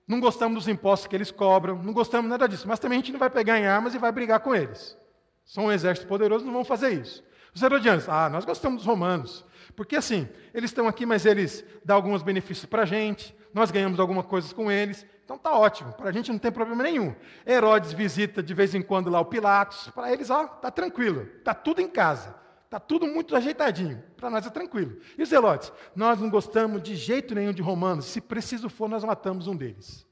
não 0.06 0.20
gostamos 0.20 0.64
dos 0.64 0.68
impostos 0.68 1.06
que 1.06 1.14
eles 1.14 1.30
cobram, 1.30 1.82
não 1.82 1.92
gostamos 1.92 2.30
nada 2.30 2.48
disso, 2.48 2.66
mas 2.66 2.78
também 2.78 2.96
a 2.96 3.00
gente 3.00 3.12
não 3.12 3.18
vai 3.18 3.28
pegar 3.28 3.58
em 3.58 3.66
armas 3.66 3.94
e 3.94 3.98
vai 3.98 4.10
brigar 4.10 4.40
com 4.40 4.54
eles. 4.54 4.96
São 5.44 5.66
um 5.66 5.72
exército 5.72 6.06
poderoso, 6.06 6.46
não 6.46 6.52
vão 6.52 6.64
fazer 6.64 6.90
isso. 6.90 7.22
Os 7.58 7.62
herodianos, 7.64 8.08
ah, 8.08 8.28
nós 8.28 8.44
gostamos 8.44 8.78
dos 8.78 8.86
romanos, 8.86 9.44
porque 9.74 9.96
assim, 9.96 10.28
eles 10.54 10.70
estão 10.70 10.86
aqui, 10.86 11.04
mas 11.04 11.26
eles 11.26 11.64
dão 11.84 11.96
alguns 11.96 12.22
benefícios 12.22 12.66
para 12.66 12.82
a 12.82 12.86
gente, 12.86 13.34
nós 13.52 13.72
ganhamos 13.72 13.98
algumas 13.98 14.26
coisas 14.26 14.52
com 14.52 14.70
eles, 14.70 15.04
então 15.24 15.36
tá 15.36 15.52
ótimo, 15.58 15.92
para 15.94 16.08
a 16.08 16.12
gente 16.12 16.30
não 16.30 16.38
tem 16.38 16.52
problema 16.52 16.84
nenhum. 16.84 17.16
Herodes 17.44 17.92
visita 17.92 18.44
de 18.44 18.54
vez 18.54 18.76
em 18.76 18.80
quando 18.80 19.10
lá 19.10 19.18
o 19.18 19.24
Pilatos, 19.24 19.88
para 19.88 20.12
eles, 20.12 20.30
ó, 20.30 20.46
tá 20.46 20.70
tranquilo, 20.70 21.26
tá 21.42 21.52
tudo 21.52 21.80
em 21.80 21.88
casa. 21.88 22.32
Está 22.64 22.78
tudo 22.78 23.08
muito 23.08 23.34
ajeitadinho. 23.34 24.04
Para 24.14 24.28
nós 24.28 24.46
é 24.46 24.50
tranquilo. 24.50 25.00
E 25.16 25.22
os 25.22 25.30
zelotes? 25.30 25.72
Nós 25.96 26.20
não 26.20 26.28
gostamos 26.28 26.82
de 26.82 26.94
jeito 26.96 27.34
nenhum 27.34 27.52
de 27.52 27.62
romanos. 27.62 28.04
Se 28.04 28.20
preciso 28.20 28.68
for, 28.68 28.90
nós 28.90 29.02
matamos 29.02 29.46
um 29.46 29.56
deles. 29.56 30.06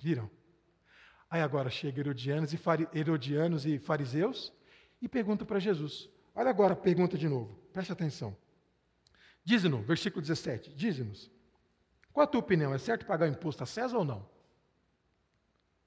Viram? 0.00 0.28
Aí 1.30 1.40
agora 1.40 1.70
chega 1.70 2.00
Herodianos 2.00 2.52
e, 2.52 2.58
Herodianos 2.92 3.64
e 3.66 3.78
fariseus 3.78 4.52
e 5.00 5.08
perguntam 5.08 5.46
para 5.46 5.60
Jesus. 5.60 6.10
Olha 6.34 6.50
agora 6.50 6.72
a 6.72 6.76
pergunta 6.76 7.16
de 7.16 7.28
novo. 7.28 7.54
Preste 7.72 7.92
atenção. 7.92 8.36
Diz-nos, 9.44 9.84
versículo 9.84 10.22
17. 10.22 10.74
Diz-nos. 10.74 11.30
Qual 12.12 12.24
a 12.24 12.26
tua 12.26 12.40
opinião? 12.40 12.74
É 12.74 12.78
certo 12.78 13.06
pagar 13.06 13.28
o 13.28 13.32
imposto 13.32 13.62
a 13.62 13.66
César 13.66 13.96
ou 13.96 14.04
não? 14.04 14.28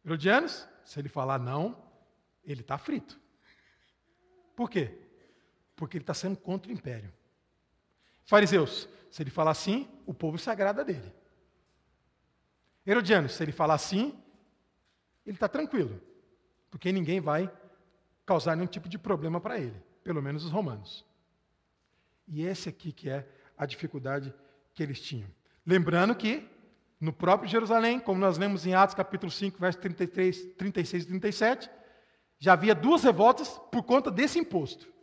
Herodianos, 0.04 0.68
se 0.84 1.00
ele 1.00 1.10
falar 1.10 1.40
não, 1.40 1.84
ele 2.44 2.62
está 2.62 2.78
frito. 2.78 3.20
Por 4.56 4.70
quê? 4.70 5.06
porque 5.76 5.98
ele 5.98 6.04
está 6.04 6.14
sendo 6.14 6.38
contra 6.38 6.72
o 6.72 6.74
império. 6.74 7.12
Fariseus, 8.24 8.88
se 9.12 9.22
ele 9.22 9.30
falar 9.30 9.52
assim, 9.52 9.88
o 10.06 10.14
povo 10.14 10.38
se 10.38 10.50
agrada 10.50 10.84
dele. 10.84 11.14
Herodianos, 12.86 13.34
se 13.34 13.44
ele 13.44 13.52
falar 13.52 13.76
assim, 13.76 14.18
ele 15.26 15.36
está 15.36 15.48
tranquilo, 15.48 16.02
porque 16.70 16.92
ninguém 16.92 17.20
vai 17.20 17.52
causar 18.26 18.56
nenhum 18.56 18.68
tipo 18.68 18.88
de 18.88 18.98
problema 18.98 19.42
para 19.42 19.60
ele, 19.60 19.82
pelo 20.06 20.22
menos 20.22 20.46
os 20.46 20.52
romanos. 20.52 21.06
E 22.26 22.44
esse 22.44 22.70
aqui 22.70 22.94
que 22.94 23.10
é 23.10 23.28
a 23.58 23.66
dificuldade 23.66 24.34
que 24.74 24.82
eles 24.82 25.02
tinham. 25.02 25.28
Lembrando 25.66 26.16
que 26.16 26.48
no 27.02 27.12
próprio 27.12 27.50
Jerusalém, 27.50 28.00
como 28.00 28.22
nós 28.22 28.38
lemos 28.38 28.66
em 28.66 28.74
Atos 28.74 28.96
capítulo 28.96 29.30
5, 29.30 29.60
versos 29.60 29.82
33, 29.82 30.54
36 30.54 31.04
e 31.04 31.08
37, 31.08 31.70
já 32.40 32.54
havia 32.54 32.74
duas 32.74 33.04
revoltas 33.04 33.60
por 33.70 33.84
conta 33.84 34.10
desse 34.10 34.40
imposto 34.40 34.96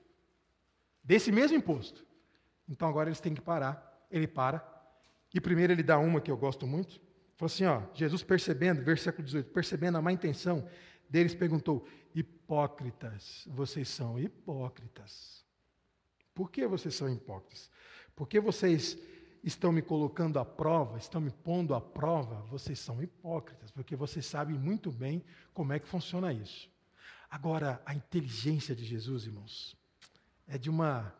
desse 1.02 1.32
mesmo 1.32 1.56
imposto. 1.56 2.04
Então 2.68 2.88
agora 2.88 3.08
eles 3.08 3.20
têm 3.20 3.34
que 3.34 3.40
parar. 3.40 4.06
Ele 4.10 4.26
para. 4.26 4.64
E 5.34 5.40
primeiro 5.40 5.72
ele 5.72 5.82
dá 5.82 5.98
uma 5.98 6.20
que 6.20 6.30
eu 6.30 6.36
gosto 6.36 6.66
muito. 6.66 7.00
Falou 7.36 7.46
assim: 7.46 7.64
ó, 7.64 7.82
Jesus 7.94 8.22
percebendo, 8.22 8.82
versículo 8.82 9.24
18, 9.24 9.50
percebendo 9.50 9.98
a 9.98 10.02
má 10.02 10.12
intenção 10.12 10.68
deles, 11.08 11.34
perguntou: 11.34 11.86
Hipócritas, 12.52 13.44
vocês 13.46 13.88
são 13.88 14.18
hipócritas. 14.18 15.42
Por 16.34 16.50
que 16.50 16.66
vocês 16.66 16.94
são 16.94 17.08
hipócritas? 17.08 17.70
Porque 18.14 18.38
vocês 18.38 18.98
estão 19.42 19.72
me 19.72 19.80
colocando 19.80 20.38
à 20.38 20.44
prova, 20.44 20.98
estão 20.98 21.18
me 21.18 21.30
pondo 21.30 21.74
à 21.74 21.80
prova, 21.80 22.42
vocês 22.42 22.78
são 22.78 23.02
hipócritas, 23.02 23.70
porque 23.70 23.96
vocês 23.96 24.26
sabem 24.26 24.58
muito 24.58 24.92
bem 24.92 25.24
como 25.54 25.72
é 25.72 25.78
que 25.78 25.88
funciona 25.88 26.30
isso. 26.30 26.70
Agora, 27.30 27.80
a 27.86 27.94
inteligência 27.94 28.76
de 28.76 28.84
Jesus, 28.84 29.24
irmãos, 29.24 29.74
é 30.46 30.58
de 30.58 30.68
uma, 30.68 31.10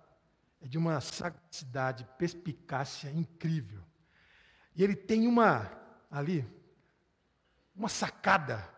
é 0.61 0.69
de 0.69 0.77
uma 0.77 1.01
sagacidade, 1.01 2.07
perspicácia 2.19 3.09
incrível. 3.11 3.83
E 4.77 4.85
ele 4.85 4.95
tem 4.95 5.27
uma, 5.27 5.73
ali, 6.11 6.47
uma 7.75 7.89
sacada, 7.89 8.71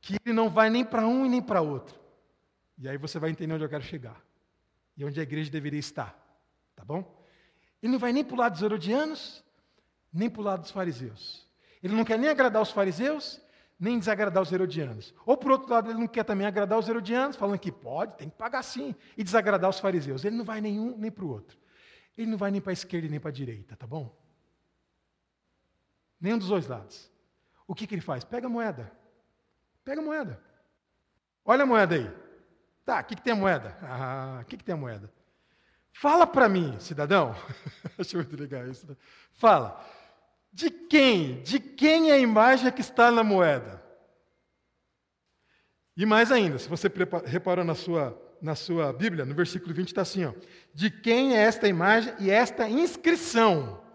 que 0.00 0.16
ele 0.24 0.34
não 0.34 0.48
vai 0.48 0.70
nem 0.70 0.84
para 0.84 1.06
um 1.06 1.26
e 1.26 1.28
nem 1.28 1.42
para 1.42 1.60
outro. 1.60 1.98
E 2.78 2.88
aí 2.88 2.96
você 2.96 3.18
vai 3.18 3.30
entender 3.30 3.54
onde 3.54 3.64
eu 3.64 3.68
quero 3.68 3.82
chegar. 3.82 4.22
E 4.96 5.04
onde 5.04 5.18
a 5.18 5.22
igreja 5.22 5.50
deveria 5.50 5.80
estar. 5.80 6.16
Tá 6.74 6.84
bom? 6.84 7.24
Ele 7.82 7.92
não 7.92 7.98
vai 7.98 8.12
nem 8.12 8.24
para 8.24 8.34
o 8.34 8.38
lado 8.38 8.52
dos 8.52 8.62
herodianos, 8.62 9.44
nem 10.12 10.28
para 10.28 10.40
o 10.40 10.44
lado 10.44 10.62
dos 10.62 10.70
fariseus. 10.70 11.46
Ele 11.82 11.94
não 11.94 12.04
quer 12.04 12.18
nem 12.18 12.28
agradar 12.28 12.62
os 12.62 12.70
fariseus, 12.70 13.40
nem 13.78 13.98
desagradar 13.98 14.42
os 14.42 14.50
herodianos. 14.50 15.14
Ou, 15.24 15.36
por 15.36 15.52
outro 15.52 15.70
lado, 15.70 15.90
ele 15.90 15.98
não 15.98 16.08
quer 16.08 16.24
também 16.24 16.46
agradar 16.46 16.78
os 16.78 16.88
herodianos, 16.88 17.36
falando 17.36 17.58
que 17.58 17.70
pode, 17.70 18.16
tem 18.16 18.28
que 18.28 18.36
pagar 18.36 18.62
sim, 18.62 18.94
e 19.16 19.22
desagradar 19.22 19.70
os 19.70 19.78
fariseus. 19.78 20.24
Ele 20.24 20.36
não 20.36 20.44
vai 20.44 20.60
nenhum 20.60 20.96
nem 20.96 21.10
para 21.10 21.24
o 21.24 21.28
outro. 21.28 21.58
Ele 22.16 22.30
não 22.30 22.38
vai 22.38 22.50
nem 22.50 22.60
para 22.60 22.72
a 22.72 22.74
esquerda 22.74 23.08
nem 23.08 23.20
para 23.20 23.30
a 23.30 23.32
direita, 23.32 23.76
tá 23.76 23.86
bom? 23.86 24.16
Nenhum 26.18 26.38
dos 26.38 26.48
dois 26.48 26.66
lados. 26.66 27.10
O 27.66 27.74
que, 27.74 27.86
que 27.86 27.94
ele 27.94 28.02
faz? 28.02 28.24
Pega 28.24 28.46
a 28.46 28.50
moeda. 28.50 28.90
Pega 29.86 30.00
a 30.00 30.04
moeda. 30.04 30.42
Olha 31.44 31.62
a 31.62 31.66
moeda 31.66 31.94
aí. 31.94 32.10
Tá, 32.84 33.00
o 33.00 33.04
que, 33.04 33.14
que 33.14 33.22
tem 33.22 33.32
a 33.32 33.36
moeda? 33.36 33.78
Ah, 33.80 34.40
o 34.42 34.44
que, 34.44 34.56
que 34.56 34.64
tem 34.64 34.72
a 34.72 34.76
moeda? 34.76 35.08
Fala 35.92 36.26
para 36.26 36.48
mim, 36.48 36.76
cidadão. 36.80 37.36
Acho 37.96 38.16
muito 38.16 38.36
legal 38.36 38.66
isso. 38.68 38.84
Né? 38.84 38.96
Fala. 39.34 39.80
De 40.52 40.70
quem? 40.70 41.40
De 41.42 41.60
quem 41.60 42.10
é 42.10 42.14
a 42.14 42.18
imagem 42.18 42.72
que 42.72 42.80
está 42.80 43.12
na 43.12 43.22
moeda? 43.22 43.80
E 45.96 46.04
mais 46.04 46.32
ainda, 46.32 46.58
se 46.58 46.68
você 46.68 46.90
reparou 47.24 47.64
na 47.64 47.76
sua, 47.76 48.20
na 48.42 48.56
sua 48.56 48.92
Bíblia, 48.92 49.24
no 49.24 49.36
versículo 49.36 49.72
20 49.72 49.86
está 49.86 50.02
assim: 50.02 50.24
ó, 50.24 50.32
de 50.74 50.90
quem 50.90 51.36
é 51.36 51.42
esta 51.42 51.68
imagem 51.68 52.12
e 52.18 52.28
esta 52.28 52.68
inscrição? 52.68 53.85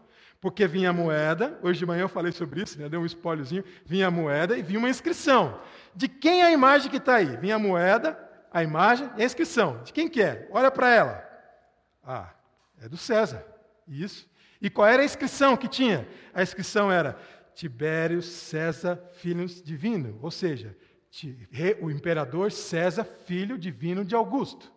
Porque 0.42 0.66
vinha 0.66 0.90
a 0.90 0.94
moeda, 0.94 1.60
hoje 1.62 1.78
de 1.78 1.86
manhã 1.86 2.02
eu 2.02 2.10
falei 2.10 2.32
sobre 2.32 2.64
isso, 2.64 2.80
né, 2.80 2.90
deu 2.90 3.00
um 3.00 3.06
spoilerzinho, 3.06 3.64
vinha 3.86 4.08
a 4.08 4.12
moeda 4.12 4.58
e 4.58 4.64
vinha 4.64 4.80
uma 4.80 4.90
inscrição. 4.90 5.62
De 5.96 6.08
quem 6.08 6.42
é 6.42 6.48
a 6.48 6.52
imagem 6.52 6.90
que 6.90 6.98
está 6.98 7.16
aí? 7.16 7.38
Vinha 7.38 7.56
a 7.56 7.60
moeda, 7.60 8.18
a 8.52 8.64
imagem 8.64 9.08
e 9.18 9.22
a 9.22 9.26
inscrição. 9.26 9.84
De 9.84 9.94
quem 9.94 10.10
que 10.10 10.20
é? 10.20 10.50
Olha 10.52 10.72
para 10.72 10.90
ela. 10.90 11.30
Ah, 12.04 12.34
é 12.82 12.90
do 12.90 12.98
César. 12.98 13.46
Isso. 13.88 14.28
E 14.60 14.68
qual 14.68 14.88
era 14.88 15.04
a 15.04 15.06
inscrição 15.06 15.56
que 15.56 15.68
tinha? 15.68 16.08
A 16.34 16.42
inscrição 16.42 16.92
era 16.92 17.18
Tibério 17.54 18.22
César 18.24 19.00
Filho 19.18 19.46
Divino, 19.46 20.18
ou 20.24 20.32
seja, 20.32 20.76
o 21.80 21.92
imperador 21.92 22.52
César 22.52 23.04
Filho 23.04 23.60
Divino 23.60 24.04
de 24.04 24.16
Augusto. 24.16 24.72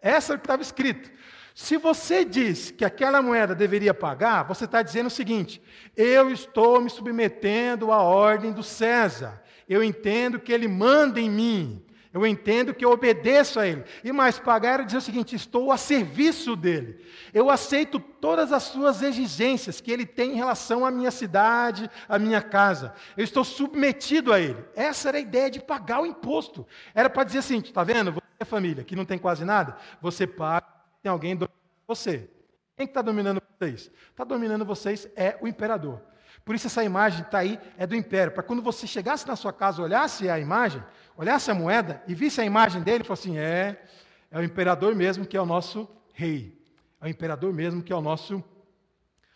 Essa 0.00 0.34
é 0.34 0.36
estava 0.36 0.62
escrito. 0.62 1.10
Se 1.54 1.76
você 1.76 2.24
diz 2.24 2.72
que 2.72 2.84
aquela 2.84 3.22
moeda 3.22 3.54
deveria 3.54 3.94
pagar, 3.94 4.42
você 4.42 4.64
está 4.64 4.82
dizendo 4.82 5.06
o 5.06 5.10
seguinte: 5.10 5.62
eu 5.96 6.30
estou 6.32 6.80
me 6.80 6.90
submetendo 6.90 7.92
à 7.92 8.02
ordem 8.02 8.52
do 8.52 8.62
César. 8.62 9.40
Eu 9.68 9.82
entendo 9.82 10.40
que 10.40 10.52
ele 10.52 10.66
manda 10.66 11.20
em 11.20 11.30
mim. 11.30 11.84
Eu 12.12 12.24
entendo 12.24 12.72
que 12.72 12.84
eu 12.84 12.92
obedeço 12.92 13.58
a 13.58 13.66
Ele. 13.66 13.82
E 14.04 14.12
mais, 14.12 14.38
pagar 14.38 14.78
é 14.78 14.84
dizer 14.84 14.98
o 14.98 15.00
seguinte: 15.00 15.34
estou 15.34 15.72
a 15.72 15.76
serviço 15.76 16.54
dele. 16.54 17.04
Eu 17.32 17.50
aceito 17.50 17.98
todas 17.98 18.52
as 18.52 18.62
suas 18.62 19.02
exigências 19.02 19.80
que 19.80 19.90
Ele 19.90 20.06
tem 20.06 20.32
em 20.32 20.36
relação 20.36 20.86
à 20.86 20.92
minha 20.92 21.10
cidade, 21.10 21.90
à 22.08 22.16
minha 22.16 22.40
casa. 22.40 22.94
Eu 23.16 23.24
estou 23.24 23.42
submetido 23.42 24.32
a 24.32 24.38
Ele. 24.38 24.64
Essa 24.76 25.08
era 25.08 25.18
a 25.18 25.20
ideia 25.20 25.50
de 25.50 25.58
pagar 25.58 26.02
o 26.02 26.06
imposto. 26.06 26.64
Era 26.94 27.10
para 27.10 27.24
dizer 27.24 27.38
assim: 27.40 27.58
está 27.58 27.82
vendo? 27.82 28.12
Você 28.12 28.22
é 28.38 28.44
família, 28.44 28.84
que 28.84 28.94
não 28.94 29.04
tem 29.04 29.18
quase 29.18 29.44
nada, 29.44 29.76
você 30.00 30.24
paga, 30.24 30.73
tem 31.04 31.10
alguém 31.12 31.36
dominando 31.36 31.60
você. 31.86 32.30
Quem 32.74 32.86
está 32.86 33.02
dominando 33.02 33.42
vocês? 33.58 33.90
Está 34.10 34.24
dominando 34.24 34.64
vocês 34.64 35.06
é 35.14 35.36
o 35.42 35.46
imperador. 35.46 36.00
Por 36.46 36.54
isso 36.54 36.66
essa 36.66 36.82
imagem 36.82 37.20
está 37.20 37.40
aí, 37.40 37.60
é 37.76 37.86
do 37.86 37.94
império. 37.94 38.32
Para 38.32 38.42
quando 38.42 38.62
você 38.62 38.86
chegasse 38.86 39.28
na 39.28 39.36
sua 39.36 39.52
casa, 39.52 39.82
olhasse 39.82 40.30
a 40.30 40.40
imagem, 40.40 40.82
olhasse 41.14 41.50
a 41.50 41.54
moeda 41.54 42.02
e 42.08 42.14
visse 42.14 42.40
a 42.40 42.44
imagem 42.44 42.80
dele, 42.80 43.04
e 43.06 43.12
assim: 43.12 43.36
é, 43.36 43.84
é 44.30 44.38
o 44.38 44.42
imperador 44.42 44.94
mesmo 44.94 45.26
que 45.26 45.36
é 45.36 45.40
o 45.40 45.44
nosso 45.44 45.86
rei. 46.14 46.58
É 47.02 47.04
o 47.04 47.08
imperador 47.08 47.52
mesmo 47.52 47.82
que 47.82 47.92
é 47.92 47.96
o 47.96 48.00
nosso 48.00 48.42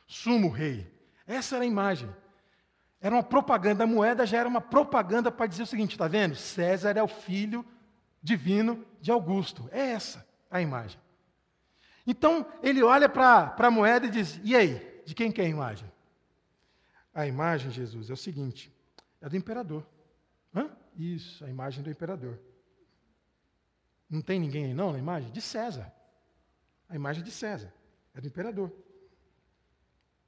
sumo 0.06 0.48
rei. 0.48 0.90
Essa 1.26 1.56
era 1.56 1.64
a 1.64 1.68
imagem. 1.68 2.08
Era 2.98 3.14
uma 3.14 3.22
propaganda, 3.22 3.84
a 3.84 3.86
moeda 3.86 4.24
já 4.24 4.38
era 4.38 4.48
uma 4.48 4.62
propaganda 4.62 5.30
para 5.30 5.46
dizer 5.46 5.64
o 5.64 5.66
seguinte: 5.66 5.92
está 5.92 6.08
vendo? 6.08 6.34
César 6.34 6.96
é 6.96 7.02
o 7.02 7.08
filho 7.08 7.62
divino 8.22 8.86
de 9.02 9.10
Augusto. 9.10 9.68
É 9.70 9.90
essa 9.90 10.26
a 10.50 10.62
imagem. 10.62 10.98
Então 12.08 12.50
ele 12.62 12.82
olha 12.82 13.06
para 13.06 13.54
a 13.58 13.70
moeda 13.70 14.06
e 14.06 14.10
diz: 14.10 14.40
e 14.42 14.56
aí? 14.56 15.02
De 15.04 15.14
quem 15.14 15.30
que 15.30 15.42
é 15.42 15.44
a 15.44 15.48
imagem? 15.48 15.92
A 17.12 17.26
imagem, 17.26 17.70
Jesus, 17.70 18.08
é 18.08 18.14
o 18.14 18.16
seguinte: 18.16 18.74
é 19.20 19.28
do 19.28 19.36
imperador. 19.36 19.86
Hã? 20.54 20.74
Isso, 20.96 21.44
a 21.44 21.50
imagem 21.50 21.82
do 21.84 21.90
imperador. 21.90 22.40
Não 24.08 24.22
tem 24.22 24.40
ninguém 24.40 24.64
aí 24.64 24.74
não 24.74 24.90
na 24.90 24.98
imagem? 24.98 25.30
De 25.30 25.42
César. 25.42 25.92
A 26.88 26.96
imagem 26.96 27.22
de 27.22 27.30
César. 27.30 27.70
É 28.14 28.22
do 28.22 28.26
imperador. 28.26 28.72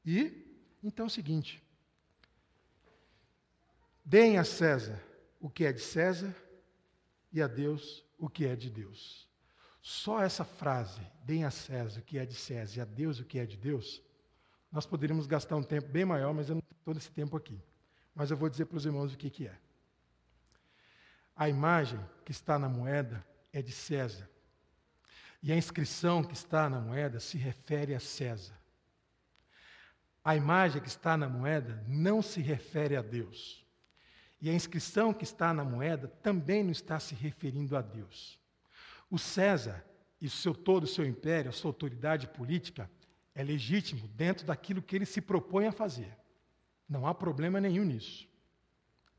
E, 0.04 0.54
então 0.84 1.04
é 1.04 1.06
o 1.06 1.10
seguinte: 1.10 1.64
Deem 4.04 4.36
a 4.36 4.44
César 4.44 5.02
o 5.40 5.48
que 5.48 5.64
é 5.64 5.72
de 5.72 5.80
César 5.80 6.36
e 7.32 7.40
a 7.40 7.46
Deus 7.46 8.04
o 8.18 8.28
que 8.28 8.44
é 8.44 8.54
de 8.54 8.68
Deus. 8.68 9.29
Só 9.82 10.22
essa 10.22 10.44
frase, 10.44 11.00
deem 11.24 11.44
a 11.44 11.50
César 11.50 12.00
o 12.00 12.02
que 12.02 12.18
é 12.18 12.26
de 12.26 12.34
César 12.34 12.78
e 12.78 12.80
a 12.82 12.84
Deus 12.84 13.18
o 13.18 13.24
que 13.24 13.38
é 13.38 13.46
de 13.46 13.56
Deus, 13.56 14.02
nós 14.70 14.86
poderíamos 14.86 15.26
gastar 15.26 15.56
um 15.56 15.62
tempo 15.62 15.88
bem 15.88 16.04
maior, 16.04 16.32
mas 16.32 16.48
eu 16.48 16.54
não 16.54 16.62
tenho 16.62 16.80
todo 16.84 16.96
esse 16.96 17.10
tempo 17.10 17.36
aqui. 17.36 17.60
Mas 18.14 18.30
eu 18.30 18.36
vou 18.36 18.48
dizer 18.48 18.66
para 18.66 18.76
os 18.76 18.86
irmãos 18.86 19.12
o 19.12 19.16
que, 19.16 19.30
que 19.30 19.46
é. 19.46 19.58
A 21.34 21.48
imagem 21.48 21.98
que 22.24 22.30
está 22.30 22.58
na 22.58 22.68
moeda 22.68 23.24
é 23.52 23.62
de 23.62 23.72
César. 23.72 24.28
E 25.42 25.50
a 25.50 25.56
inscrição 25.56 26.22
que 26.22 26.34
está 26.34 26.68
na 26.68 26.80
moeda 26.80 27.18
se 27.18 27.38
refere 27.38 27.94
a 27.94 28.00
César. 28.00 28.54
A 30.22 30.36
imagem 30.36 30.82
que 30.82 30.88
está 30.88 31.16
na 31.16 31.28
moeda 31.28 31.82
não 31.88 32.20
se 32.20 32.40
refere 32.40 32.94
a 32.94 33.02
Deus. 33.02 33.64
E 34.40 34.48
a 34.50 34.52
inscrição 34.52 35.12
que 35.12 35.24
está 35.24 35.52
na 35.52 35.64
moeda 35.64 36.08
também 36.22 36.62
não 36.62 36.70
está 36.70 37.00
se 37.00 37.14
referindo 37.14 37.76
a 37.76 37.82
Deus. 37.82 38.39
O 39.10 39.18
César 39.18 39.84
e 40.20 40.28
seu 40.28 40.54
todo 40.54 40.84
o 40.84 40.86
seu 40.86 41.04
império, 41.04 41.50
a 41.50 41.52
sua 41.52 41.70
autoridade 41.70 42.28
política, 42.28 42.90
é 43.34 43.42
legítimo 43.42 44.06
dentro 44.08 44.46
daquilo 44.46 44.82
que 44.82 44.94
ele 44.94 45.06
se 45.06 45.20
propõe 45.20 45.66
a 45.66 45.72
fazer. 45.72 46.16
Não 46.88 47.06
há 47.06 47.14
problema 47.14 47.60
nenhum 47.60 47.84
nisso. 47.84 48.28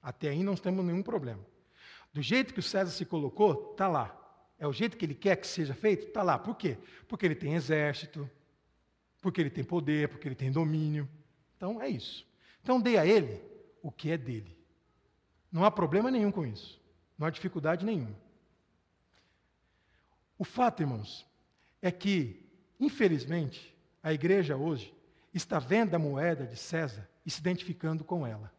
Até 0.01 0.29
aí 0.29 0.43
não 0.43 0.55
temos 0.55 0.85
nenhum 0.85 1.03
problema. 1.03 1.45
Do 2.13 2.21
jeito 2.21 2.53
que 2.53 2.59
o 2.59 2.63
César 2.63 2.91
se 2.91 3.05
colocou, 3.05 3.71
está 3.71 3.87
lá. 3.87 4.17
É 4.57 4.67
o 4.67 4.73
jeito 4.73 4.97
que 4.97 5.05
ele 5.05 5.15
quer 5.15 5.37
que 5.37 5.47
seja 5.47 5.73
feito? 5.73 6.07
Está 6.07 6.21
lá. 6.21 6.37
Por 6.37 6.55
quê? 6.55 6.77
Porque 7.07 7.25
ele 7.25 7.35
tem 7.35 7.55
exército, 7.55 8.29
porque 9.21 9.41
ele 9.41 9.49
tem 9.49 9.63
poder, 9.63 10.09
porque 10.09 10.27
ele 10.27 10.35
tem 10.35 10.51
domínio. 10.51 11.09
Então 11.55 11.81
é 11.81 11.87
isso. 11.87 12.27
Então 12.61 12.79
dê 12.79 12.97
a 12.97 13.05
ele 13.05 13.41
o 13.81 13.91
que 13.91 14.11
é 14.11 14.17
dele. 14.17 14.57
Não 15.51 15.65
há 15.65 15.71
problema 15.71 16.11
nenhum 16.11 16.31
com 16.31 16.45
isso. 16.45 16.79
Não 17.17 17.25
há 17.25 17.29
dificuldade 17.29 17.85
nenhuma. 17.85 18.15
O 20.41 20.43
fato, 20.43 20.81
irmãos, 20.81 21.23
é 21.83 21.91
que, 21.91 22.43
infelizmente, 22.79 23.77
a 24.01 24.11
igreja 24.11 24.57
hoje 24.57 24.91
está 25.31 25.59
vendo 25.59 25.93
a 25.93 25.99
moeda 25.99 26.47
de 26.47 26.57
César 26.57 27.07
e 27.23 27.29
se 27.29 27.39
identificando 27.39 28.03
com 28.03 28.25
ela. 28.25 28.51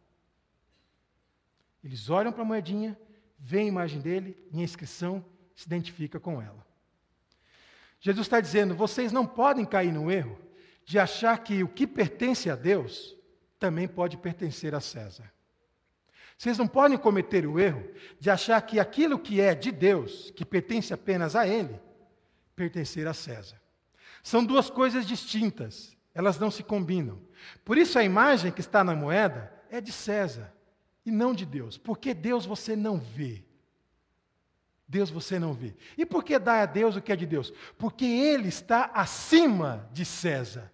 Eles 1.83 2.09
olham 2.09 2.31
para 2.31 2.43
a 2.43 2.45
moedinha, 2.45 2.97
veem 3.37 3.65
a 3.65 3.67
imagem 3.67 3.99
dele 3.99 4.37
e 4.53 4.61
a 4.61 4.63
inscrição 4.63 5.25
se 5.53 5.65
identifica 5.65 6.21
com 6.21 6.41
ela. 6.41 6.65
Jesus 7.99 8.27
está 8.27 8.39
dizendo: 8.39 8.73
vocês 8.73 9.11
não 9.11 9.27
podem 9.27 9.65
cair 9.65 9.91
no 9.91 10.09
erro 10.09 10.39
de 10.85 10.97
achar 10.97 11.37
que 11.43 11.63
o 11.63 11.67
que 11.67 11.85
pertence 11.85 12.49
a 12.49 12.55
Deus 12.55 13.13
também 13.59 13.89
pode 13.89 14.15
pertencer 14.15 14.73
a 14.73 14.79
César. 14.79 15.32
Vocês 16.37 16.57
não 16.57 16.67
podem 16.67 16.97
cometer 16.97 17.45
o 17.45 17.59
erro 17.59 17.83
de 18.19 18.29
achar 18.29 18.61
que 18.61 18.79
aquilo 18.79 19.19
que 19.19 19.39
é 19.39 19.53
de 19.55 19.71
Deus, 19.71 20.31
que 20.31 20.45
pertence 20.45 20.93
apenas 20.93 21.35
a 21.35 21.47
Ele, 21.47 21.79
pertencer 22.55 23.07
a 23.07 23.13
César. 23.13 23.61
São 24.21 24.43
duas 24.43 24.69
coisas 24.69 25.05
distintas, 25.05 25.95
elas 26.13 26.39
não 26.39 26.49
se 26.49 26.63
combinam. 26.63 27.19
Por 27.65 27.77
isso 27.77 27.97
a 27.99 28.03
imagem 28.03 28.51
que 28.51 28.61
está 28.61 28.83
na 28.83 28.95
moeda 28.95 29.51
é 29.69 29.81
de 29.81 29.91
César 29.91 30.53
e 31.05 31.11
não 31.11 31.33
de 31.33 31.45
Deus, 31.45 31.77
porque 31.77 32.13
Deus 32.13 32.45
você 32.45 32.75
não 32.75 32.97
vê. 32.97 33.43
Deus 34.87 35.09
você 35.09 35.39
não 35.39 35.53
vê. 35.53 35.75
E 35.97 36.05
por 36.05 36.23
que 36.23 36.37
dá 36.37 36.61
a 36.61 36.65
Deus 36.65 36.95
o 36.95 37.01
que 37.01 37.11
é 37.11 37.15
de 37.15 37.25
Deus? 37.25 37.53
Porque 37.77 38.05
Ele 38.05 38.47
está 38.47 38.91
acima 38.93 39.89
de 39.91 40.05
César. 40.05 40.71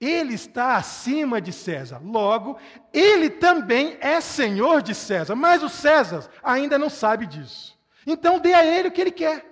Ele 0.00 0.34
está 0.34 0.76
acima 0.76 1.40
de 1.40 1.52
César. 1.52 2.00
Logo, 2.02 2.56
ele 2.92 3.28
também 3.28 3.96
é 4.00 4.20
senhor 4.20 4.80
de 4.80 4.94
César. 4.94 5.34
Mas 5.34 5.62
o 5.62 5.68
César 5.68 6.28
ainda 6.42 6.78
não 6.78 6.88
sabe 6.88 7.26
disso. 7.26 7.78
Então 8.06 8.38
dê 8.38 8.54
a 8.54 8.64
ele 8.64 8.88
o 8.88 8.92
que 8.92 9.00
ele 9.00 9.10
quer. 9.10 9.44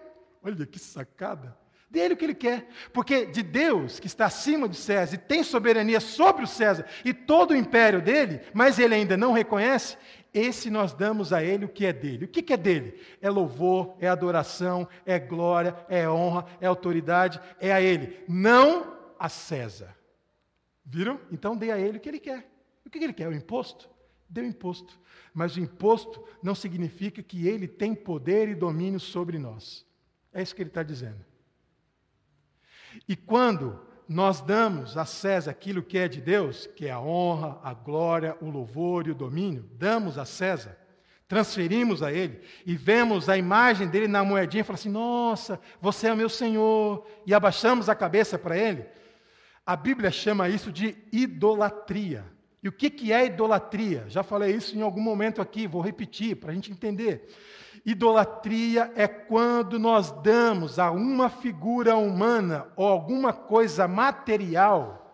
Olha 0.42 0.64
que 0.64 0.78
sacada. 0.78 1.56
Dê 1.90 2.00
a 2.00 2.04
ele 2.04 2.14
o 2.14 2.16
que 2.16 2.24
ele 2.24 2.34
quer. 2.34 2.68
Porque 2.92 3.26
de 3.26 3.42
Deus, 3.42 3.98
que 3.98 4.06
está 4.06 4.26
acima 4.26 4.68
de 4.68 4.76
César 4.76 5.14
e 5.14 5.18
tem 5.18 5.42
soberania 5.42 5.98
sobre 5.98 6.44
o 6.44 6.46
César 6.46 6.86
e 7.04 7.12
todo 7.12 7.50
o 7.50 7.56
império 7.56 8.00
dele, 8.00 8.40
mas 8.54 8.78
ele 8.78 8.94
ainda 8.94 9.16
não 9.16 9.32
reconhece, 9.32 9.96
esse 10.32 10.68
nós 10.68 10.92
damos 10.92 11.32
a 11.32 11.42
ele 11.42 11.64
o 11.64 11.68
que 11.68 11.86
é 11.86 11.92
dele. 11.92 12.26
O 12.26 12.28
que, 12.28 12.52
é 12.52 12.56
dele? 12.56 13.00
É 13.22 13.30
louvor, 13.30 13.96
é 13.98 14.06
adoração, 14.06 14.86
é 15.06 15.18
glória, 15.18 15.74
é 15.88 16.08
honra, 16.08 16.44
é 16.60 16.66
autoridade, 16.66 17.40
é 17.58 17.72
a 17.72 17.80
ele, 17.80 18.22
não 18.28 18.94
a 19.18 19.28
César. 19.30 19.95
Viram? 20.86 21.20
Então 21.32 21.56
dê 21.56 21.72
a 21.72 21.78
ele 21.78 21.98
o 21.98 22.00
que 22.00 22.08
ele 22.08 22.20
quer. 22.20 22.48
O 22.84 22.88
que 22.88 22.98
ele 22.98 23.12
quer? 23.12 23.28
O 23.28 23.34
imposto? 23.34 23.90
Dê 24.28 24.40
o 24.40 24.46
imposto. 24.46 24.98
Mas 25.34 25.56
o 25.56 25.60
imposto 25.60 26.24
não 26.40 26.54
significa 26.54 27.22
que 27.22 27.48
ele 27.48 27.66
tem 27.66 27.94
poder 27.94 28.48
e 28.48 28.54
domínio 28.54 29.00
sobre 29.00 29.38
nós. 29.38 29.84
É 30.32 30.40
isso 30.40 30.54
que 30.54 30.62
ele 30.62 30.70
está 30.70 30.84
dizendo. 30.84 31.24
E 33.08 33.16
quando 33.16 33.80
nós 34.08 34.40
damos 34.40 34.96
a 34.96 35.04
César 35.04 35.50
aquilo 35.50 35.82
que 35.82 35.98
é 35.98 36.06
de 36.06 36.20
Deus, 36.20 36.66
que 36.66 36.86
é 36.86 36.92
a 36.92 37.00
honra, 37.00 37.58
a 37.62 37.74
glória, 37.74 38.36
o 38.40 38.48
louvor 38.48 39.06
e 39.06 39.10
o 39.10 39.14
domínio, 39.14 39.68
damos 39.72 40.16
a 40.16 40.24
César, 40.24 40.78
transferimos 41.26 42.02
a 42.02 42.12
Ele 42.12 42.40
e 42.64 42.76
vemos 42.76 43.28
a 43.28 43.36
imagem 43.36 43.88
dele 43.88 44.06
na 44.06 44.24
moedinha 44.24 44.60
e 44.60 44.64
falamos 44.64 44.80
assim: 44.80 44.90
Nossa, 44.90 45.60
você 45.80 46.06
é 46.06 46.14
meu 46.14 46.28
Senhor, 46.28 47.04
e 47.26 47.34
abaixamos 47.34 47.88
a 47.88 47.94
cabeça 47.94 48.38
para 48.38 48.56
Ele, 48.56 48.86
a 49.66 49.74
Bíblia 49.74 50.10
chama 50.10 50.48
isso 50.48 50.70
de 50.70 50.96
idolatria. 51.12 52.24
E 52.62 52.68
o 52.68 52.72
que, 52.72 53.12
é 53.12 53.26
idolatria? 53.26 54.04
Já 54.08 54.22
falei 54.22 54.54
isso 54.54 54.76
em 54.76 54.82
algum 54.82 55.00
momento 55.00 55.42
aqui, 55.42 55.66
vou 55.66 55.82
repetir 55.82 56.36
para 56.36 56.52
a 56.52 56.54
gente 56.54 56.70
entender. 56.70 57.28
Idolatria 57.84 58.92
é 58.96 59.06
quando 59.06 59.78
nós 59.78 60.10
damos 60.22 60.78
a 60.78 60.90
uma 60.90 61.28
figura 61.28 61.96
humana 61.96 62.66
ou 62.76 62.86
alguma 62.86 63.32
coisa 63.32 63.86
material 63.86 65.06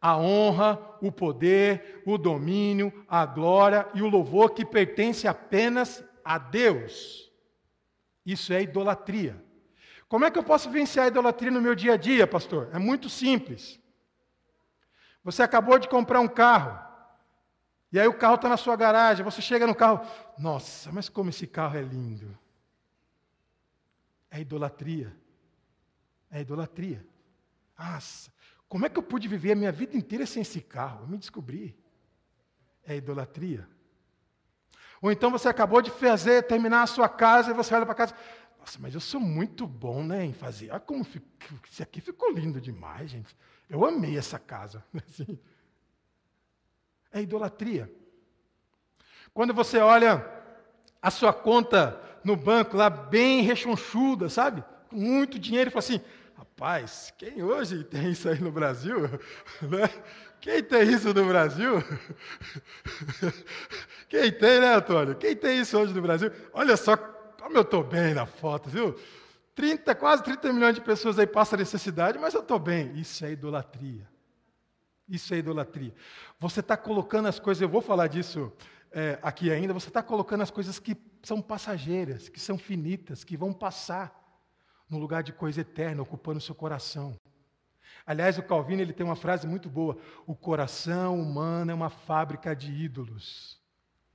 a 0.00 0.16
honra, 0.16 0.80
o 1.02 1.12
poder, 1.12 2.02
o 2.06 2.16
domínio, 2.16 3.04
a 3.06 3.26
glória 3.26 3.86
e 3.92 4.00
o 4.00 4.08
louvor 4.08 4.50
que 4.50 4.64
pertence 4.64 5.28
apenas 5.28 6.02
a 6.24 6.38
Deus. 6.38 7.30
Isso 8.24 8.52
é 8.52 8.62
idolatria. 8.62 9.44
Como 10.10 10.24
é 10.24 10.30
que 10.30 10.36
eu 10.36 10.42
posso 10.42 10.68
vencer 10.68 11.04
a 11.04 11.06
idolatria 11.06 11.52
no 11.52 11.60
meu 11.60 11.72
dia 11.72 11.92
a 11.92 11.96
dia, 11.96 12.26
pastor? 12.26 12.68
É 12.72 12.80
muito 12.80 13.08
simples. 13.08 13.78
Você 15.22 15.40
acabou 15.40 15.78
de 15.78 15.88
comprar 15.88 16.18
um 16.18 16.26
carro. 16.26 16.76
E 17.92 18.00
aí 18.00 18.08
o 18.08 18.18
carro 18.18 18.34
está 18.34 18.48
na 18.48 18.56
sua 18.56 18.74
garagem. 18.74 19.24
Você 19.24 19.40
chega 19.40 19.68
no 19.68 19.74
carro. 19.74 20.04
Nossa, 20.36 20.90
mas 20.90 21.08
como 21.08 21.30
esse 21.30 21.46
carro 21.46 21.78
é 21.78 21.82
lindo. 21.82 22.36
É 24.32 24.40
idolatria. 24.40 25.16
É 26.28 26.40
idolatria. 26.40 27.06
Nossa, 27.78 28.32
como 28.68 28.86
é 28.86 28.88
que 28.88 28.98
eu 28.98 29.04
pude 29.04 29.28
viver 29.28 29.52
a 29.52 29.56
minha 29.56 29.70
vida 29.70 29.96
inteira 29.96 30.26
sem 30.26 30.42
esse 30.42 30.60
carro? 30.60 31.04
Eu 31.04 31.06
me 31.06 31.18
descobri. 31.18 31.78
É 32.84 32.96
idolatria. 32.96 33.68
Ou 35.00 35.10
então 35.10 35.30
você 35.30 35.48
acabou 35.48 35.80
de 35.80 35.90
fazer, 35.90 36.42
terminar 36.42 36.82
a 36.82 36.86
sua 36.86 37.08
casa 37.08 37.50
e 37.52 37.54
você 37.54 37.74
olha 37.74 37.86
para 37.86 37.94
casa. 37.94 38.14
Nossa, 38.60 38.78
mas 38.78 38.94
eu 38.94 39.00
sou 39.00 39.20
muito 39.20 39.66
bom 39.66 40.04
né, 40.04 40.24
em 40.24 40.34
fazer. 40.34 40.70
Olha 40.70 40.80
como 40.80 41.02
fico, 41.02 41.26
isso 41.70 41.82
aqui 41.82 42.00
ficou 42.00 42.30
lindo 42.30 42.60
demais, 42.60 43.10
gente. 43.10 43.34
Eu 43.68 43.84
amei 43.84 44.18
essa 44.18 44.38
casa. 44.38 44.84
Assim. 45.08 45.38
É 47.10 47.20
idolatria. 47.20 47.90
Quando 49.32 49.54
você 49.54 49.78
olha 49.78 50.24
a 51.00 51.10
sua 51.10 51.32
conta 51.32 52.00
no 52.22 52.36
banco 52.36 52.76
lá 52.76 52.90
bem 52.90 53.40
rechonchuda, 53.40 54.28
sabe? 54.28 54.62
Com 54.88 54.96
muito 54.96 55.38
dinheiro 55.38 55.70
e 55.70 55.72
fala 55.72 55.80
assim: 55.80 56.00
rapaz, 56.36 57.12
quem 57.16 57.42
hoje 57.42 57.82
tem 57.84 58.10
isso 58.10 58.28
aí 58.28 58.38
no 58.40 58.52
Brasil? 58.52 58.98
Né? 59.62 59.88
Quem 60.40 60.62
tem 60.62 60.82
isso 60.82 61.12
no 61.12 61.26
Brasil? 61.26 61.84
Quem 64.08 64.32
tem, 64.32 64.60
né, 64.60 64.74
Antônio? 64.74 65.14
Quem 65.14 65.36
tem 65.36 65.60
isso 65.60 65.78
hoje 65.78 65.92
no 65.92 66.00
Brasil? 66.00 66.32
Olha 66.54 66.78
só 66.78 66.96
como 67.40 67.56
eu 67.56 67.62
estou 67.62 67.82
bem 67.82 68.14
na 68.14 68.26
foto, 68.26 68.68
viu? 68.68 68.94
30, 69.54 69.94
quase 69.94 70.22
30 70.22 70.52
milhões 70.52 70.74
de 70.74 70.80
pessoas 70.80 71.18
aí 71.18 71.26
passam 71.26 71.58
necessidade, 71.58 72.18
mas 72.18 72.34
eu 72.34 72.40
estou 72.40 72.58
bem. 72.58 72.92
Isso 72.98 73.24
é 73.24 73.32
idolatria. 73.32 74.08
Isso 75.08 75.34
é 75.34 75.38
idolatria. 75.38 75.94
Você 76.38 76.60
está 76.60 76.76
colocando 76.76 77.26
as 77.26 77.38
coisas, 77.38 77.60
eu 77.60 77.68
vou 77.68 77.80
falar 77.80 78.06
disso 78.06 78.52
é, 78.92 79.18
aqui 79.22 79.50
ainda, 79.50 79.72
você 79.72 79.88
está 79.88 80.02
colocando 80.02 80.42
as 80.42 80.50
coisas 80.50 80.78
que 80.78 80.96
são 81.22 81.40
passageiras, 81.42 82.28
que 82.28 82.40
são 82.40 82.56
finitas, 82.56 83.24
que 83.24 83.36
vão 83.36 83.52
passar 83.52 84.16
no 84.88 84.98
lugar 84.98 85.22
de 85.22 85.32
coisa 85.32 85.60
eterna, 85.60 86.02
ocupando 86.02 86.38
o 86.38 86.42
seu 86.42 86.54
coração. 86.54 87.16
Aliás, 88.06 88.38
o 88.38 88.42
Calvino 88.42 88.82
ele 88.82 88.92
tem 88.92 89.04
uma 89.04 89.16
frase 89.16 89.46
muito 89.46 89.68
boa: 89.68 89.96
o 90.26 90.34
coração 90.34 91.20
humano 91.20 91.70
é 91.70 91.74
uma 91.74 91.90
fábrica 91.90 92.54
de 92.54 92.72
ídolos. 92.72 93.59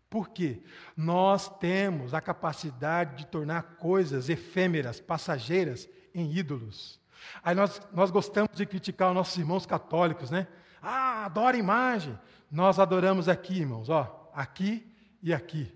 Por 0.10 0.30
quê? 0.30 0.62
Nós 0.96 1.50
temos 1.60 2.13
a 2.13 2.22
capacidade 2.22 3.18
de 3.18 3.28
tornar 3.28 3.63
coisas 3.78 4.30
efêmeras, 4.30 5.00
passageiras, 5.00 5.89
em 6.13 6.32
ídolos. 6.32 7.00
Aí 7.44 7.56
nós, 7.56 7.82
nós 7.91 8.12
gostamos 8.12 8.56
de 8.56 8.65
criticar 8.65 9.10
os 9.10 9.15
nossos 9.15 9.38
irmãos 9.38 9.65
católicos, 9.65 10.30
né? 10.30 10.48
Ah, 10.82 11.26
adora 11.26 11.58
imagem. 11.58 12.18
Nós 12.50 12.80
adoramos 12.80 13.28
aqui, 13.28 13.60
irmãos, 13.60 13.89
ó, 13.89 14.32
aqui 14.34 14.89
e 15.22 15.34
aqui. 15.34 15.74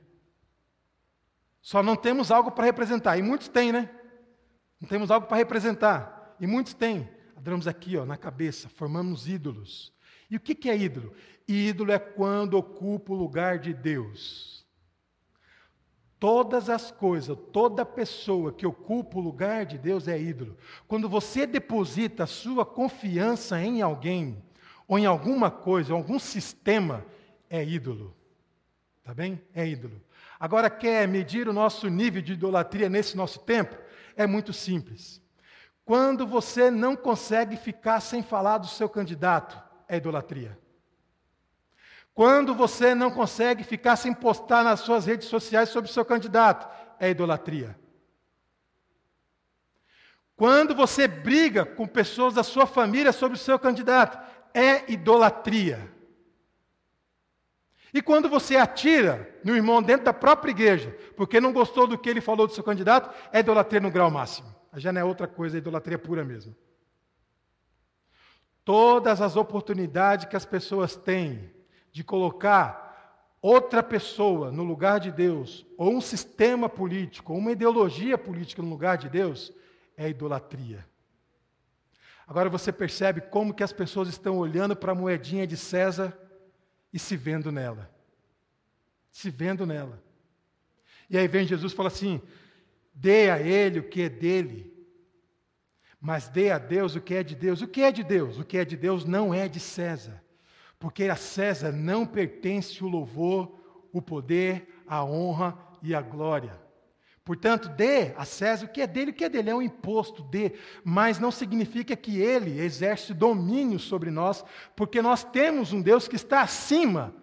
Só 1.61 1.83
não 1.83 1.95
temos 1.95 2.31
algo 2.31 2.51
para 2.51 2.65
representar. 2.65 3.17
E 3.17 3.21
muitos 3.21 3.47
têm, 3.47 3.71
né? 3.71 3.89
Não 4.79 4.87
temos 4.87 5.11
algo 5.11 5.27
para 5.27 5.37
representar. 5.37 6.35
E 6.39 6.47
muitos 6.47 6.73
têm. 6.73 7.09
Adoramos 7.35 7.67
aqui, 7.67 7.97
ó, 7.97 8.05
na 8.05 8.17
cabeça, 8.17 8.69
formamos 8.69 9.27
ídolos. 9.27 9.93
E 10.29 10.35
o 10.35 10.39
que 10.39 10.69
é 10.69 10.77
ídolo? 10.77 11.13
Ídolo 11.47 11.91
é 11.91 11.99
quando 11.99 12.53
ocupa 12.55 13.11
o 13.11 13.15
lugar 13.15 13.57
de 13.57 13.73
Deus. 13.73 14.65
Todas 16.19 16.69
as 16.69 16.91
coisas, 16.91 17.37
toda 17.53 17.85
pessoa 17.85 18.51
que 18.51 18.67
ocupa 18.67 19.17
o 19.17 19.21
lugar 19.21 19.65
de 19.65 19.77
Deus 19.77 20.07
é 20.07 20.19
ídolo. 20.19 20.57
Quando 20.87 21.07
você 21.07 21.47
deposita 21.47 22.25
a 22.25 22.27
sua 22.27 22.65
confiança 22.65 23.59
em 23.61 23.81
alguém, 23.81 24.43
ou 24.87 24.99
em 24.99 25.05
alguma 25.05 25.49
coisa, 25.49 25.93
ou 25.93 25.97
algum 25.97 26.19
sistema, 26.19 27.05
é 27.49 27.63
ídolo. 27.63 28.15
Tá 29.01 29.13
bem? 29.13 29.41
É 29.55 29.65
ídolo. 29.65 30.01
Agora, 30.39 30.69
quer 30.69 31.07
medir 31.07 31.47
o 31.47 31.53
nosso 31.53 31.87
nível 31.87 32.21
de 32.21 32.33
idolatria 32.33 32.89
nesse 32.89 33.15
nosso 33.15 33.39
tempo? 33.39 33.77
É 34.15 34.27
muito 34.27 34.51
simples. 34.51 35.21
Quando 35.85 36.27
você 36.27 36.69
não 36.69 36.95
consegue 36.95 37.55
ficar 37.55 38.01
sem 38.01 38.21
falar 38.21 38.57
do 38.57 38.67
seu 38.67 38.89
candidato, 38.89 39.68
é 39.89 39.97
idolatria. 39.97 40.57
Quando 42.13 42.53
você 42.53 42.93
não 42.93 43.09
consegue 43.09 43.63
ficar 43.63 43.95
sem 43.95 44.13
postar 44.13 44.63
nas 44.63 44.81
suas 44.81 45.05
redes 45.05 45.27
sociais 45.27 45.69
sobre 45.69 45.89
o 45.89 45.93
seu 45.93 46.05
candidato, 46.05 46.67
é 46.99 47.09
idolatria. 47.09 47.77
Quando 50.35 50.75
você 50.75 51.07
briga 51.07 51.65
com 51.65 51.87
pessoas 51.87 52.33
da 52.33 52.43
sua 52.43 52.65
família 52.65 53.11
sobre 53.11 53.35
o 53.35 53.41
seu 53.41 53.57
candidato, 53.57 54.17
é 54.53 54.89
idolatria. 54.91 55.91
E 57.93 58.01
quando 58.01 58.29
você 58.29 58.55
atira 58.55 59.37
no 59.43 59.55
irmão 59.55 59.81
dentro 59.81 60.05
da 60.05 60.13
própria 60.13 60.51
igreja, 60.51 60.95
porque 61.17 61.41
não 61.41 61.51
gostou 61.51 61.87
do 61.87 61.97
que 61.97 62.09
ele 62.09 62.21
falou 62.21 62.45
do 62.45 62.53
seu 62.53 62.63
candidato, 62.63 63.09
é 63.33 63.39
idolatria 63.39 63.81
no 63.81 63.91
grau 63.91 64.11
máximo. 64.11 64.53
Já 64.75 64.91
não 64.91 65.01
é 65.01 65.03
outra 65.03 65.27
coisa, 65.27 65.57
é 65.57 65.59
idolatria 65.59 65.97
pura 65.97 66.23
mesmo. 66.23 66.55
Todas 68.69 69.19
as 69.19 69.35
oportunidades 69.35 70.25
que 70.25 70.35
as 70.35 70.45
pessoas 70.45 70.95
têm 70.95 71.49
de 71.91 72.03
colocar 72.03 73.33
outra 73.41 73.81
pessoa 73.81 74.51
no 74.51 74.61
lugar 74.61 74.99
de 74.99 75.11
Deus, 75.11 75.65
ou 75.75 75.91
um 75.91 75.99
sistema 75.99 76.69
político, 76.69 77.33
ou 77.33 77.39
uma 77.39 77.51
ideologia 77.51 78.15
política 78.15 78.61
no 78.61 78.69
lugar 78.69 78.95
de 78.99 79.09
Deus, 79.09 79.51
é 79.97 80.07
idolatria. 80.07 80.85
Agora 82.27 82.47
você 82.47 82.71
percebe 82.71 83.21
como 83.21 83.55
que 83.55 83.63
as 83.63 83.73
pessoas 83.73 84.07
estão 84.07 84.37
olhando 84.37 84.75
para 84.75 84.91
a 84.91 84.95
moedinha 84.95 85.47
de 85.47 85.57
César 85.57 86.15
e 86.93 86.99
se 86.99 87.17
vendo 87.17 87.51
nela. 87.51 87.89
Se 89.11 89.31
vendo 89.31 89.65
nela. 89.65 89.99
E 91.09 91.17
aí 91.17 91.27
vem 91.27 91.47
Jesus 91.47 91.73
e 91.73 91.75
fala 91.75 91.87
assim: 91.87 92.21
dê 92.93 93.31
a 93.31 93.41
ele 93.41 93.79
o 93.79 93.89
que 93.89 94.03
é 94.03 94.09
dele, 94.09 94.68
mas 95.99 96.27
dê 96.27 96.51
a 96.51 96.57
Deus 96.57 96.95
o 96.95 97.01
que 97.01 97.15
é 97.15 97.23
de 97.23 97.35
Deus. 97.35 97.61
O 97.61 97.67
que 97.67 97.81
é 97.81 97.91
de 97.91 98.03
Deus? 98.03 98.39
O 98.39 98.45
que 98.45 98.57
é 98.57 98.65
de 98.65 98.77
Deus 98.77 99.05
não 99.05 99.33
é 99.33 99.47
de 99.47 99.59
César 99.59 100.23
porque 100.79 101.03
a 101.03 101.15
César 101.17 101.73
não 101.73 102.05
pertence 102.05 102.81
o 102.83 102.87
louvor, 102.87 103.59
o 103.91 104.01
poder, 104.01 104.81
a 104.87 105.03
honra 105.03 105.59
e 105.83 105.93
a 105.93 106.01
glória. 106.01 106.57
Portanto, 107.25 107.67
dê 107.69 108.13
a 108.15 108.23
César 108.23 108.65
o 108.65 108.69
que 108.69 108.81
é 108.81 108.87
dele, 108.87 109.11
o 109.11 109.13
que 109.13 109.25
é 109.25 109.29
dele 109.29 109.49
é 109.49 109.55
um 109.55 109.61
imposto, 109.61 110.23
dê, 110.23 110.53
mas 110.83 111.19
não 111.19 111.31
significa 111.31 111.95
que 111.95 112.19
ele 112.19 112.59
exerce 112.59 113.13
domínio 113.13 113.77
sobre 113.77 114.09
nós, 114.09 114.43
porque 114.75 115.01
nós 115.01 115.23
temos 115.23 115.73
um 115.73 115.81
Deus 115.81 116.07
que 116.07 116.15
está 116.15 116.41
acima 116.41 117.13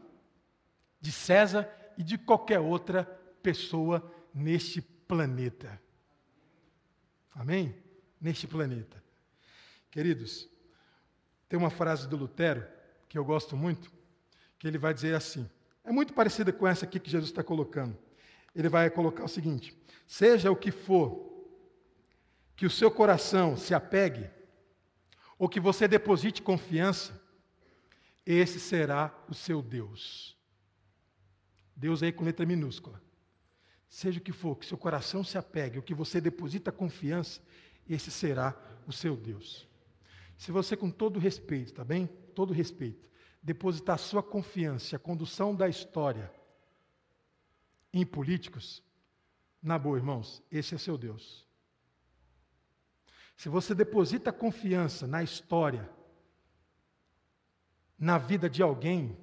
de 1.01 1.11
César 1.11 1.69
e 1.97 2.05
de 2.05 2.19
qualquer 2.19 2.61
outra 2.61 3.05
pessoa 3.43 4.13
neste 4.35 4.83
planeta. 4.83 5.81
Amém? 7.35 7.75
Neste 8.21 8.47
planeta. 8.47 9.03
Queridos, 9.91 10.49
tem 11.49 11.59
uma 11.59 11.71
frase 11.71 12.09
do 12.09 12.17
Lutero 12.17 12.67
que 13.09 13.17
eu 13.17 13.25
gosto 13.25 13.57
muito, 13.57 13.91
que 14.59 14.67
ele 14.67 14.79
vai 14.79 14.93
dizer 14.93 15.15
assim. 15.15 15.49
É 15.85 15.93
muito 15.93 16.13
parecida 16.13 16.53
com 16.53 16.67
essa 16.67 16.85
aqui 16.85 16.99
que 16.99 17.11
Jesus 17.11 17.31
está 17.31 17.43
colocando. 17.43 17.97
Ele 18.55 18.69
vai 18.69 18.91
colocar 18.91 19.25
o 19.25 19.29
seguinte: 19.29 19.77
seja 20.07 20.51
o 20.51 20.57
que 20.57 20.71
for, 20.71 21.47
que 22.57 22.67
o 22.67 22.71
seu 22.71 22.91
coração 22.91 23.57
se 23.57 23.75
apegue, 23.75 24.29
ou 25.39 25.49
que 25.49 25.61
você 25.61 25.87
deposite 25.87 26.43
confiança, 26.43 27.21
esse 28.25 28.59
será 28.59 29.15
o 29.29 29.35
seu 29.35 29.63
Deus. 29.63 30.37
Deus 31.77 32.03
aí 32.03 32.11
com 32.11 32.25
letra 32.25 32.47
minúscula. 32.47 33.01
Seja 33.89 34.19
o 34.19 34.23
que 34.23 34.33
for, 34.33 34.57
que 34.57 34.67
seu 34.67 34.77
coração 34.77 35.23
se 35.23 35.39
apegue, 35.39 35.77
ou 35.77 35.83
que 35.83 35.95
você 35.95 36.21
deposita 36.21 36.73
confiança, 36.73 37.41
esse 37.89 38.11
será 38.11 38.55
o 38.87 38.93
seu 38.93 39.17
Deus. 39.17 39.69
Se 40.37 40.53
você, 40.53 40.77
com 40.77 40.91
todo 40.91 41.19
respeito, 41.19 41.75
tá 41.75 41.85
bem? 41.85 42.07
Todo 42.35 42.53
respeito, 42.53 43.09
depositar 43.43 43.99
sua 43.99 44.23
confiança, 44.23 44.97
a 44.97 44.99
condução 44.99 45.55
da 45.55 45.69
história 45.69 46.33
em 47.93 48.05
políticos, 48.05 48.83
na 49.63 49.79
boa, 49.79 49.97
irmãos, 49.97 50.43
esse 50.51 50.75
é 50.75 50.79
seu 50.79 50.99
Deus. 50.99 51.47
Se 53.37 53.49
você 53.49 53.75
deposita 53.75 54.33
confiança 54.33 55.07
na 55.07 55.23
história, 55.23 55.91
na 57.99 58.19
vida 58.19 58.49
de 58.49 58.63
alguém, 58.63 59.17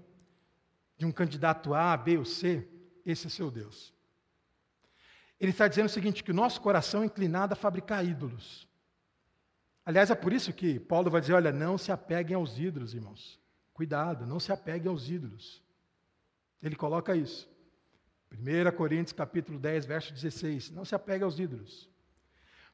de 0.98 1.06
um 1.06 1.12
candidato 1.12 1.74
A, 1.74 1.96
B 1.96 2.18
ou 2.18 2.26
C, 2.26 2.68
esse 3.06 3.28
é 3.28 3.30
seu 3.30 3.52
Deus. 3.52 3.93
Ele 5.44 5.52
está 5.52 5.68
dizendo 5.68 5.88
o 5.88 5.90
seguinte: 5.90 6.24
que 6.24 6.32
o 6.32 6.34
nosso 6.34 6.62
coração 6.62 7.04
é 7.04 7.06
inclinado 7.06 7.54
a 7.54 7.56
fabricar 7.56 8.06
ídolos. 8.06 8.66
Aliás, 9.86 10.10
é 10.10 10.16
por 10.16 10.32
isso 10.32 10.54
que 10.54 10.80
Paulo 10.80 11.12
vai 11.12 11.20
dizer: 11.20 11.34
olha, 11.34 11.52
não 11.52 11.78
se 11.78 11.92
apeguem 11.92 12.36
aos 12.36 12.58
ídolos, 12.58 12.94
irmãos. 12.94 13.38
Cuidado, 13.74 14.26
não 14.26 14.40
se 14.40 14.54
apeguem 14.54 14.90
aos 14.90 15.10
ídolos. 15.10 15.62
Ele 16.62 16.76
coloca 16.76 17.14
isso. 17.16 17.52
1 18.32 18.76
Coríntios 18.78 19.12
capítulo 19.12 19.60
10, 19.60 19.86
verso 19.86 20.14
16. 20.14 20.72
Não 20.72 20.86
se 20.86 20.96
apegue 20.96 21.26
aos 21.26 21.38
ídolos. 21.38 21.90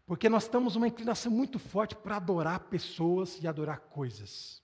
Porque 0.05 0.29
nós 0.29 0.47
temos 0.47 0.75
uma 0.75 0.87
inclinação 0.87 1.31
muito 1.31 1.57
forte 1.57 1.95
para 1.95 2.17
adorar 2.17 2.59
pessoas 2.61 3.41
e 3.41 3.47
adorar 3.47 3.79
coisas. 3.79 4.61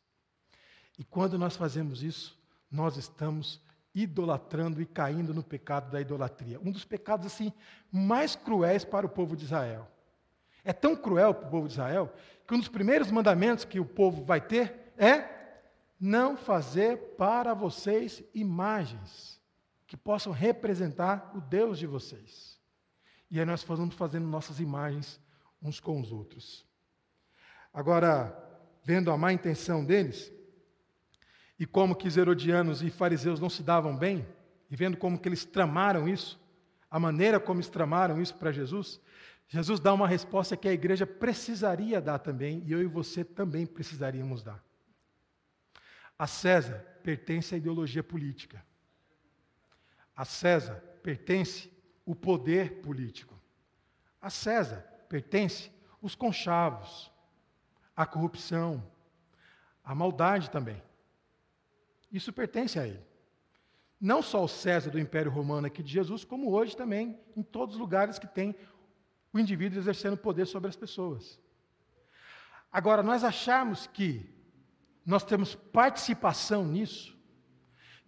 E 0.98 1.04
quando 1.04 1.40
nós 1.40 1.56
fazemos 1.56 2.04
isso, 2.04 2.38
nós 2.70 2.98
estamos 2.98 3.60
idolatrando 3.96 4.82
e 4.82 4.86
caindo 4.86 5.34
no 5.34 5.42
pecado 5.42 5.90
da 5.90 6.02
idolatria. 6.02 6.60
Um 6.60 6.72
dos 6.72 6.84
pecados 6.84 7.26
assim 7.26 7.52
mais 7.90 8.36
cruéis 8.36 8.84
para 8.84 9.06
o 9.06 9.10
povo 9.10 9.36
de 9.36 9.46
Israel. 9.46 9.90
É 10.64 10.74
tão 10.74 10.96
cruel 10.96 11.34
para 11.34 11.48
o 11.48 11.52
povo 11.52 11.68
de 11.68 11.74
Israel 11.74 12.14
que 12.46 12.54
um 12.54 12.60
dos 12.60 12.68
primeiros 12.68 13.10
mandamentos 13.10 13.64
que 13.64 13.80
o 13.80 13.86
povo 13.86 14.26
vai 14.26 14.42
ter 14.42 14.94
é 14.98 15.34
não 16.00 16.36
fazer 16.36 16.98
para 17.16 17.54
vocês 17.54 18.22
imagens 18.34 19.42
que 19.88 19.96
possam 19.96 20.34
representar 20.34 21.32
o 21.34 21.40
Deus 21.40 21.80
de 21.80 21.88
vocês. 21.88 22.60
E 23.32 23.40
aí 23.40 23.46
nós 23.46 23.64
vamos 23.64 23.96
fazendo 23.96 24.28
nossas 24.28 24.60
imagens 24.60 25.20
uns 25.62 25.80
com 25.80 26.00
os 26.02 26.12
outros. 26.12 26.66
Agora, 27.74 28.36
vendo 28.84 29.12
a 29.12 29.18
má 29.18 29.32
intenção 29.32 29.84
deles, 29.86 30.32
e 31.60 31.66
como 31.66 31.96
que 31.96 32.08
os 32.08 32.18
herodianos 32.18 32.82
e 32.82 32.90
fariseus 32.90 33.40
não 33.40 33.50
se 33.50 33.64
davam 33.64 33.96
bem, 33.96 34.26
e 34.70 34.76
vendo 34.76 34.98
como 34.98 35.18
que 35.18 35.30
eles 35.30 35.46
tramaram 35.46 36.08
isso, 36.08 36.40
a 36.90 37.00
maneira 37.00 37.40
como 37.40 37.60
eles 37.60 37.70
tramaram 37.70 38.22
isso 38.22 38.36
para 38.36 38.52
Jesus, 38.52 39.00
Jesus 39.48 39.80
dá 39.80 39.94
uma 39.94 40.08
resposta 40.08 40.58
que 40.58 40.68
a 40.68 40.74
igreja 40.74 41.06
precisaria 41.06 42.02
dar 42.02 42.20
também, 42.20 42.64
e 42.66 42.72
eu 42.72 42.82
e 42.82 42.86
você 42.86 43.24
também 43.24 43.66
precisaríamos 43.66 44.44
dar. 44.44 44.64
A 46.18 46.26
César 46.26 46.80
pertence 47.04 47.54
a 47.54 47.58
ideologia 47.58 48.04
política. 48.04 48.66
A 50.16 50.26
César 50.26 50.76
pertence 51.04 51.70
o 52.06 52.16
poder 52.16 52.82
político. 52.82 53.40
A 54.22 54.30
César 54.30 54.78
pertence 55.10 55.70
os 56.02 56.16
conchavos, 56.16 57.12
a 57.96 58.06
corrupção, 58.06 58.84
a 59.84 59.94
maldade 59.94 60.50
também. 60.50 60.82
Isso 62.16 62.32
pertence 62.32 62.80
a 62.80 62.88
ele. 62.88 63.04
Não 64.00 64.22
só 64.22 64.42
o 64.42 64.48
César 64.48 64.90
do 64.90 64.98
Império 64.98 65.30
Romano 65.30 65.68
aqui 65.68 65.84
de 65.84 65.92
Jesus, 65.92 66.24
como 66.24 66.50
hoje 66.50 66.76
também 66.76 67.20
em 67.36 67.44
todos 67.44 67.76
os 67.76 67.82
lugares 67.82 68.18
que 68.18 68.26
tem 68.26 68.56
o 69.34 69.40
indivíduo 69.40 69.78
exercendo 69.78 70.16
poder 70.16 70.46
sobre 70.46 70.70
as 70.70 70.78
pessoas. 70.78 71.38
Agora, 72.72 73.04
nós 73.04 73.22
achamos 73.22 73.86
que 73.86 74.34
nós 75.06 75.26
temos 75.26 75.56
participação 75.56 76.66
nisso, 76.66 77.18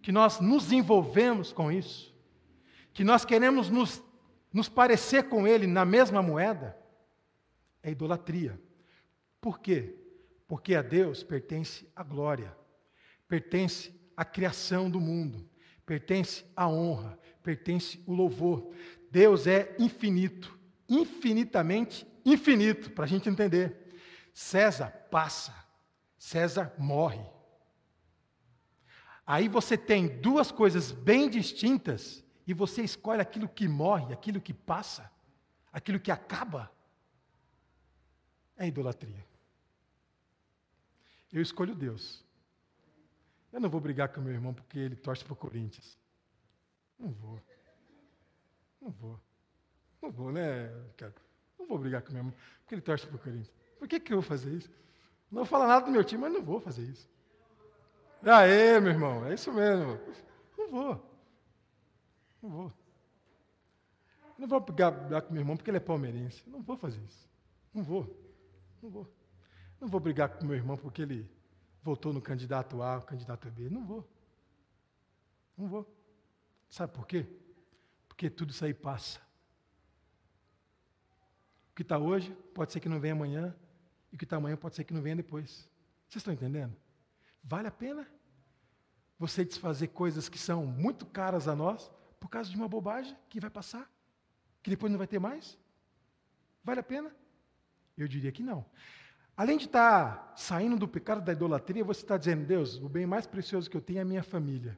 que 0.00 0.10
nós 0.10 0.40
nos 0.40 0.72
envolvemos 0.72 1.52
com 1.52 1.70
isso, 1.70 2.16
que 2.94 3.04
nós 3.04 3.26
queremos 3.26 3.68
nos, 3.68 4.02
nos 4.50 4.70
parecer 4.70 5.28
com 5.28 5.46
ele 5.46 5.66
na 5.66 5.84
mesma 5.84 6.22
moeda, 6.22 6.74
é 7.82 7.90
idolatria. 7.90 8.58
Por 9.38 9.60
quê? 9.60 9.94
Porque 10.46 10.74
a 10.74 10.80
Deus 10.80 11.22
pertence 11.22 11.86
a 11.94 12.02
glória, 12.02 12.56
pertence 13.28 13.97
a 14.18 14.24
criação 14.24 14.90
do 14.90 15.00
mundo, 15.00 15.48
pertence 15.86 16.44
a 16.56 16.68
honra, 16.68 17.16
pertence 17.40 18.02
o 18.04 18.12
louvor. 18.12 18.74
Deus 19.12 19.46
é 19.46 19.76
infinito, 19.78 20.58
infinitamente 20.88 22.04
infinito, 22.24 22.90
para 22.90 23.04
a 23.04 23.06
gente 23.06 23.28
entender. 23.28 23.96
César 24.34 24.90
passa, 25.08 25.54
César 26.18 26.74
morre. 26.76 27.24
Aí 29.24 29.46
você 29.46 29.78
tem 29.78 30.20
duas 30.20 30.50
coisas 30.50 30.90
bem 30.90 31.30
distintas 31.30 32.24
e 32.44 32.52
você 32.52 32.82
escolhe 32.82 33.20
aquilo 33.20 33.48
que 33.48 33.68
morre, 33.68 34.12
aquilo 34.12 34.40
que 34.40 34.52
passa, 34.52 35.08
aquilo 35.72 36.00
que 36.00 36.10
acaba. 36.10 36.72
É 38.56 38.66
idolatria. 38.66 39.24
Eu 41.32 41.40
escolho 41.40 41.72
Deus. 41.72 42.26
Eu 43.52 43.60
não 43.60 43.68
vou 43.68 43.80
brigar 43.80 44.08
com 44.08 44.20
meu 44.20 44.32
irmão 44.32 44.52
porque 44.52 44.78
ele 44.78 44.96
torce 44.96 45.24
para 45.24 45.32
o 45.32 45.36
Corinthians. 45.36 45.98
Não 46.98 47.10
vou. 47.10 47.40
Não 48.80 48.90
vou. 48.90 49.20
Não 50.02 50.10
vou, 50.10 50.32
né, 50.32 50.68
Não 51.58 51.66
vou 51.66 51.78
brigar 51.78 52.02
com 52.02 52.12
meu 52.12 52.20
irmão 52.20 52.34
porque 52.60 52.74
ele 52.74 52.82
torce 52.82 53.06
para 53.06 53.16
o 53.16 53.18
Corinthians. 53.18 53.52
Por 53.78 53.88
que, 53.88 54.00
que 54.00 54.12
eu 54.12 54.20
vou 54.20 54.28
fazer 54.28 54.50
isso? 54.50 54.70
Não 55.30 55.38
vou 55.38 55.44
falar 55.44 55.66
nada 55.66 55.86
do 55.86 55.92
meu 55.92 56.04
time, 56.04 56.22
mas 56.22 56.32
não 56.32 56.42
vou 56.42 56.60
fazer 56.60 56.82
isso. 56.82 57.08
Aê, 58.22 58.80
meu 58.80 58.92
irmão, 58.92 59.26
é 59.26 59.34
isso 59.34 59.52
mesmo. 59.52 59.98
Não 60.56 60.70
vou. 60.70 61.08
Não 62.42 62.50
vou. 62.50 62.72
Não 64.38 64.48
vou 64.48 64.60
brigar 64.60 64.92
com 65.22 65.32
meu 65.32 65.40
irmão 65.40 65.56
porque 65.56 65.70
ele 65.70 65.78
é 65.78 65.80
palmeirense. 65.80 66.48
Não 66.48 66.62
vou 66.62 66.76
fazer 66.76 67.00
isso. 67.00 67.28
Não 67.74 67.82
vou. 67.82 68.06
Não 68.82 68.90
vou. 68.90 69.06
Não 69.80 69.88
vou 69.88 70.00
brigar 70.00 70.28
com 70.28 70.46
meu 70.46 70.56
irmão 70.56 70.76
porque 70.76 71.02
ele 71.02 71.28
votou 71.88 72.12
no 72.12 72.20
candidato 72.20 72.82
A, 72.82 73.00
candidato 73.00 73.50
B. 73.50 73.70
Não 73.70 73.84
vou. 73.84 74.06
Não 75.56 75.66
vou. 75.66 75.86
Sabe 76.68 76.92
por 76.92 77.06
quê? 77.06 77.26
Porque 78.06 78.28
tudo 78.28 78.50
isso 78.50 78.62
aí 78.62 78.74
passa. 78.74 79.20
O 81.70 81.74
que 81.74 81.82
está 81.82 81.98
hoje 81.98 82.30
pode 82.52 82.72
ser 82.72 82.80
que 82.80 82.88
não 82.88 83.00
venha 83.00 83.14
amanhã, 83.14 83.56
e 84.12 84.16
o 84.16 84.18
que 84.18 84.24
está 84.24 84.36
amanhã 84.36 84.56
pode 84.56 84.74
ser 84.76 84.84
que 84.84 84.92
não 84.92 85.00
venha 85.00 85.16
depois. 85.16 85.68
Vocês 86.08 86.20
estão 86.20 86.34
entendendo? 86.34 86.76
Vale 87.42 87.68
a 87.68 87.70
pena 87.70 88.06
você 89.18 89.44
desfazer 89.44 89.88
coisas 89.88 90.28
que 90.28 90.38
são 90.38 90.66
muito 90.66 91.06
caras 91.06 91.48
a 91.48 91.56
nós 91.56 91.90
por 92.20 92.28
causa 92.28 92.50
de 92.50 92.56
uma 92.56 92.68
bobagem 92.68 93.16
que 93.30 93.40
vai 93.40 93.50
passar, 93.50 93.90
que 94.62 94.68
depois 94.68 94.92
não 94.92 94.98
vai 94.98 95.06
ter 95.06 95.18
mais? 95.18 95.58
Vale 96.62 96.80
a 96.80 96.82
pena? 96.82 97.14
Eu 97.96 98.06
diria 98.06 98.30
que 98.30 98.42
não. 98.42 98.64
Além 99.38 99.56
de 99.56 99.66
estar 99.66 100.32
saindo 100.34 100.76
do 100.76 100.88
pecado 100.88 101.20
da 101.20 101.30
idolatria, 101.30 101.84
você 101.84 102.00
está 102.00 102.16
dizendo, 102.16 102.44
Deus, 102.44 102.74
o 102.74 102.88
bem 102.88 103.06
mais 103.06 103.24
precioso 103.24 103.70
que 103.70 103.76
eu 103.76 103.80
tenho 103.80 104.00
é 104.00 104.02
a 104.02 104.04
minha 104.04 104.22
família. 104.24 104.76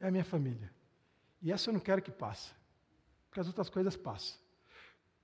É 0.00 0.08
a 0.08 0.10
minha 0.10 0.24
família. 0.24 0.72
E 1.42 1.52
essa 1.52 1.68
eu 1.68 1.74
não 1.74 1.80
quero 1.80 2.00
que 2.00 2.10
passe, 2.10 2.50
porque 3.28 3.38
as 3.38 3.46
outras 3.46 3.68
coisas 3.68 3.94
passam. 3.94 4.38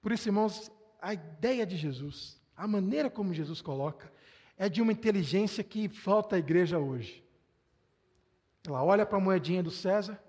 Por 0.02 0.12
isso, 0.12 0.28
irmãos, 0.28 0.70
a 1.00 1.14
ideia 1.14 1.64
de 1.64 1.74
Jesus, 1.74 2.38
a 2.54 2.68
maneira 2.68 3.08
como 3.08 3.32
Jesus 3.32 3.62
coloca, 3.62 4.12
é 4.58 4.68
de 4.68 4.82
uma 4.82 4.92
inteligência 4.92 5.64
que 5.64 5.88
falta 5.88 6.36
à 6.36 6.38
igreja 6.38 6.78
hoje. 6.78 7.24
Ela 8.66 8.84
olha 8.84 9.06
para 9.06 9.16
a 9.16 9.22
moedinha 9.22 9.62
do 9.62 9.70
César. 9.70 10.22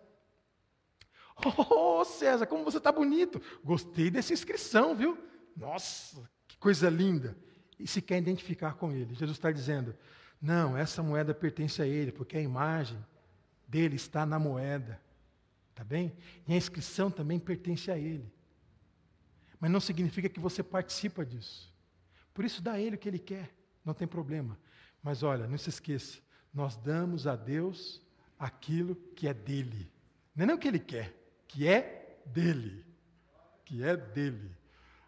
Oh, 1.69 2.05
César, 2.05 2.47
como 2.47 2.63
você 2.63 2.77
está 2.77 2.93
bonito! 2.93 3.41
Gostei 3.61 4.09
dessa 4.09 4.31
inscrição, 4.31 4.95
viu? 4.95 5.17
Nossa, 5.53 6.29
que 6.47 6.57
coisa 6.57 6.89
linda! 6.89 7.35
E 7.79 7.87
se 7.87 8.01
quer 8.01 8.17
identificar 8.17 8.73
com 8.73 8.91
ele. 8.91 9.13
Jesus 9.13 9.37
está 9.37 9.51
dizendo: 9.51 9.95
não, 10.41 10.77
essa 10.77 11.01
moeda 11.03 11.33
pertence 11.33 11.81
a 11.81 11.85
ele, 11.85 12.11
porque 12.11 12.37
a 12.37 12.41
imagem 12.41 13.03
dele 13.67 13.95
está 13.95 14.25
na 14.25 14.39
moeda. 14.39 15.01
Tá 15.73 15.83
bem? 15.83 16.15
E 16.47 16.53
a 16.53 16.57
inscrição 16.57 17.11
também 17.11 17.39
pertence 17.39 17.91
a 17.91 17.97
ele. 17.97 18.31
Mas 19.59 19.69
não 19.69 19.79
significa 19.79 20.27
que 20.27 20.39
você 20.39 20.63
participa 20.63 21.25
disso. 21.25 21.71
Por 22.33 22.45
isso, 22.45 22.61
dá 22.61 22.73
a 22.73 22.79
ele 22.79 22.95
o 22.95 22.99
que 22.99 23.07
ele 23.07 23.19
quer, 23.19 23.53
não 23.83 23.93
tem 23.93 24.07
problema. 24.07 24.57
Mas 25.01 25.23
olha, 25.23 25.47
não 25.47 25.57
se 25.57 25.69
esqueça: 25.69 26.19
nós 26.53 26.75
damos 26.77 27.27
a 27.27 27.35
Deus 27.35 28.01
aquilo 28.39 28.95
que 29.15 29.27
é 29.27 29.33
dele. 29.33 29.91
Não 30.35 30.43
é 30.43 30.47
nem 30.47 30.55
o 30.55 30.59
que 30.59 30.67
ele 30.67 30.79
quer, 30.79 31.15
que 31.47 31.67
é 31.67 32.19
dele. 32.25 32.85
Que 33.65 33.83
é 33.83 33.97
dele. 33.97 34.51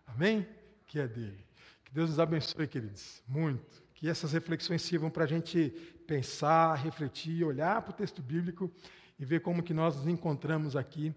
Amém? 0.05 0.47
Que 0.85 0.99
é 0.99 1.07
dele. 1.07 1.48
Que 1.89 1.95
Deus 1.95 2.11
nos 2.11 2.19
abençoe, 2.19 2.67
queridos, 2.67 3.23
muito. 3.27 3.81
Que 3.95 4.07
essas 4.07 4.31
reflexões 4.31 4.83
sirvam 4.83 5.09
para 5.09 5.23
a 5.23 5.27
gente 5.27 5.71
pensar, 6.05 6.75
refletir, 6.75 7.43
olhar 7.43 7.81
para 7.81 7.89
o 7.89 7.95
texto 7.95 8.21
bíblico 8.21 8.71
e 9.17 9.25
ver 9.25 9.39
como 9.39 9.63
que 9.63 9.73
nós 9.73 9.95
nos 9.95 10.07
encontramos 10.07 10.75
aqui 10.75 11.15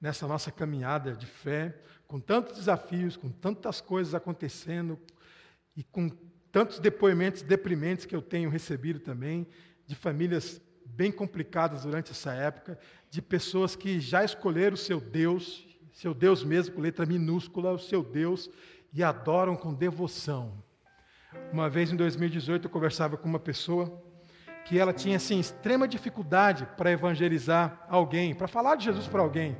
nessa 0.00 0.26
nossa 0.26 0.50
caminhada 0.50 1.12
de 1.12 1.26
fé, 1.26 1.78
com 2.06 2.18
tantos 2.18 2.56
desafios, 2.56 3.18
com 3.18 3.28
tantas 3.28 3.82
coisas 3.82 4.14
acontecendo 4.14 4.98
e 5.76 5.84
com 5.84 6.08
tantos 6.50 6.78
depoimentos 6.78 7.42
deprimentes 7.42 8.06
que 8.06 8.16
eu 8.16 8.22
tenho 8.22 8.48
recebido 8.48 9.00
também, 9.00 9.46
de 9.86 9.94
famílias 9.94 10.58
bem 10.86 11.12
complicadas 11.12 11.82
durante 11.82 12.12
essa 12.12 12.32
época, 12.32 12.78
de 13.10 13.20
pessoas 13.20 13.76
que 13.76 14.00
já 14.00 14.24
escolheram 14.24 14.72
o 14.72 14.78
seu 14.78 15.02
Deus, 15.02 15.66
seu 15.92 16.14
Deus 16.14 16.42
mesmo, 16.42 16.76
com 16.76 16.80
letra 16.80 17.04
minúscula, 17.04 17.72
o 17.72 17.78
seu 17.78 18.02
Deus, 18.02 18.50
e 18.94 19.02
adoram 19.02 19.56
com 19.56 19.74
devoção. 19.74 20.52
Uma 21.52 21.68
vez 21.68 21.90
em 21.90 21.96
2018 21.96 22.66
eu 22.66 22.70
conversava 22.70 23.16
com 23.16 23.28
uma 23.28 23.40
pessoa 23.40 24.00
que 24.64 24.78
ela 24.78 24.92
tinha 24.92 25.16
assim 25.16 25.38
extrema 25.40 25.86
dificuldade 25.86 26.66
para 26.76 26.92
evangelizar 26.92 27.84
alguém, 27.88 28.34
para 28.34 28.46
falar 28.46 28.76
de 28.76 28.84
Jesus 28.84 29.08
para 29.08 29.20
alguém. 29.20 29.56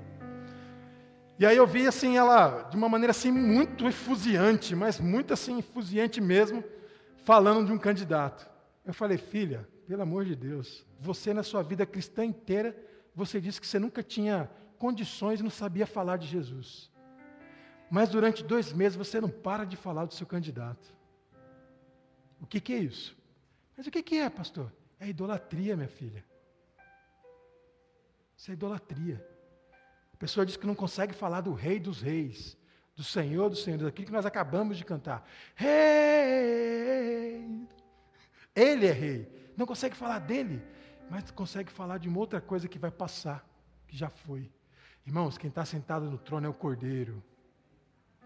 E 1.37 1.45
aí 1.45 1.57
eu 1.57 1.67
vi 1.67 1.87
assim 1.87 2.17
ela 2.17 2.63
de 2.71 2.77
uma 2.77 2.89
maneira 2.89 3.11
assim 3.11 3.33
muito 3.33 3.89
efusiante, 3.89 4.75
mas 4.77 5.01
muito 5.01 5.35
assim 5.35 5.59
efusiante 5.59 6.21
mesmo, 6.21 6.63
falando 7.25 7.67
de 7.67 7.73
um 7.73 7.79
candidato. 7.79 8.49
Eu 8.87 8.95
falei: 8.95 9.19
"Filha, 9.19 9.69
pelo 9.87 10.03
amor 10.03 10.25
de 10.25 10.37
Deus, 10.37 10.87
você 11.01 11.35
na 11.35 11.43
sua 11.43 11.63
vida 11.63 11.85
cristã 11.85 12.25
inteira, 12.25 12.75
você 13.15 13.41
disse 13.41 13.61
que 13.61 13.67
você 13.67 13.81
nunca 13.81 14.03
tinha 14.03 14.49
condições 14.79 15.41
e 15.41 15.43
não 15.43 15.51
sabia 15.51 15.87
falar 15.87 16.19
de 16.19 16.29
Jesus. 16.29 16.94
Mas 17.95 18.09
durante 18.09 18.43
dois 18.43 18.73
meses 18.73 18.97
você 18.97 19.21
não 19.21 19.29
para 19.29 19.65
de 19.65 19.77
falar 19.77 20.05
do 20.05 20.15
seu 20.15 20.27
candidato. 20.27 20.93
O 22.41 22.47
que, 22.47 22.61
que 22.61 22.73
é 22.73 22.79
isso? 22.79 23.17
Mas 23.77 23.87
o 23.87 23.91
que, 23.93 24.03
que 24.03 24.19
é, 24.19 24.29
pastor? 24.29 24.73
É 24.99 25.07
idolatria, 25.07 25.77
minha 25.77 25.87
filha. 25.89 26.25
Isso 28.37 28.51
é 28.51 28.55
idolatria. 28.55 29.25
A 30.13 30.17
pessoa 30.17 30.45
diz 30.45 30.57
que 30.57 30.67
não 30.67 30.75
consegue 30.75 31.15
falar 31.15 31.41
do 31.41 31.53
Rei 31.53 31.79
dos 31.79 32.03
Reis, 32.03 32.59
do 32.97 33.05
Senhor 33.05 33.49
dos 33.49 33.63
Senhores, 33.63 33.85
daquilo 33.85 34.07
que 34.09 34.13
nós 34.13 34.27
acabamos 34.27 34.77
de 34.77 34.85
cantar. 34.85 35.25
Rei! 35.55 35.79
Ele 38.57 38.87
é 38.89 38.93
rei. 38.93 39.53
Não 39.57 39.67
consegue 39.67 39.95
falar 39.95 40.19
dele, 40.19 40.61
mas 41.09 41.31
consegue 41.31 41.71
falar 41.71 41.99
de 41.99 42.09
uma 42.09 42.19
outra 42.19 42.41
coisa 42.41 42.67
que 42.67 42.77
vai 42.77 42.91
passar, 42.91 43.49
que 43.87 43.97
já 43.97 44.09
foi. 44.09 44.51
Irmãos, 45.07 45.39
quem 45.39 45.49
está 45.49 45.65
sentado 45.65 46.11
no 46.11 46.19
trono 46.19 46.49
é 46.49 46.51
o 46.51 46.55
Cordeiro. 46.55 47.23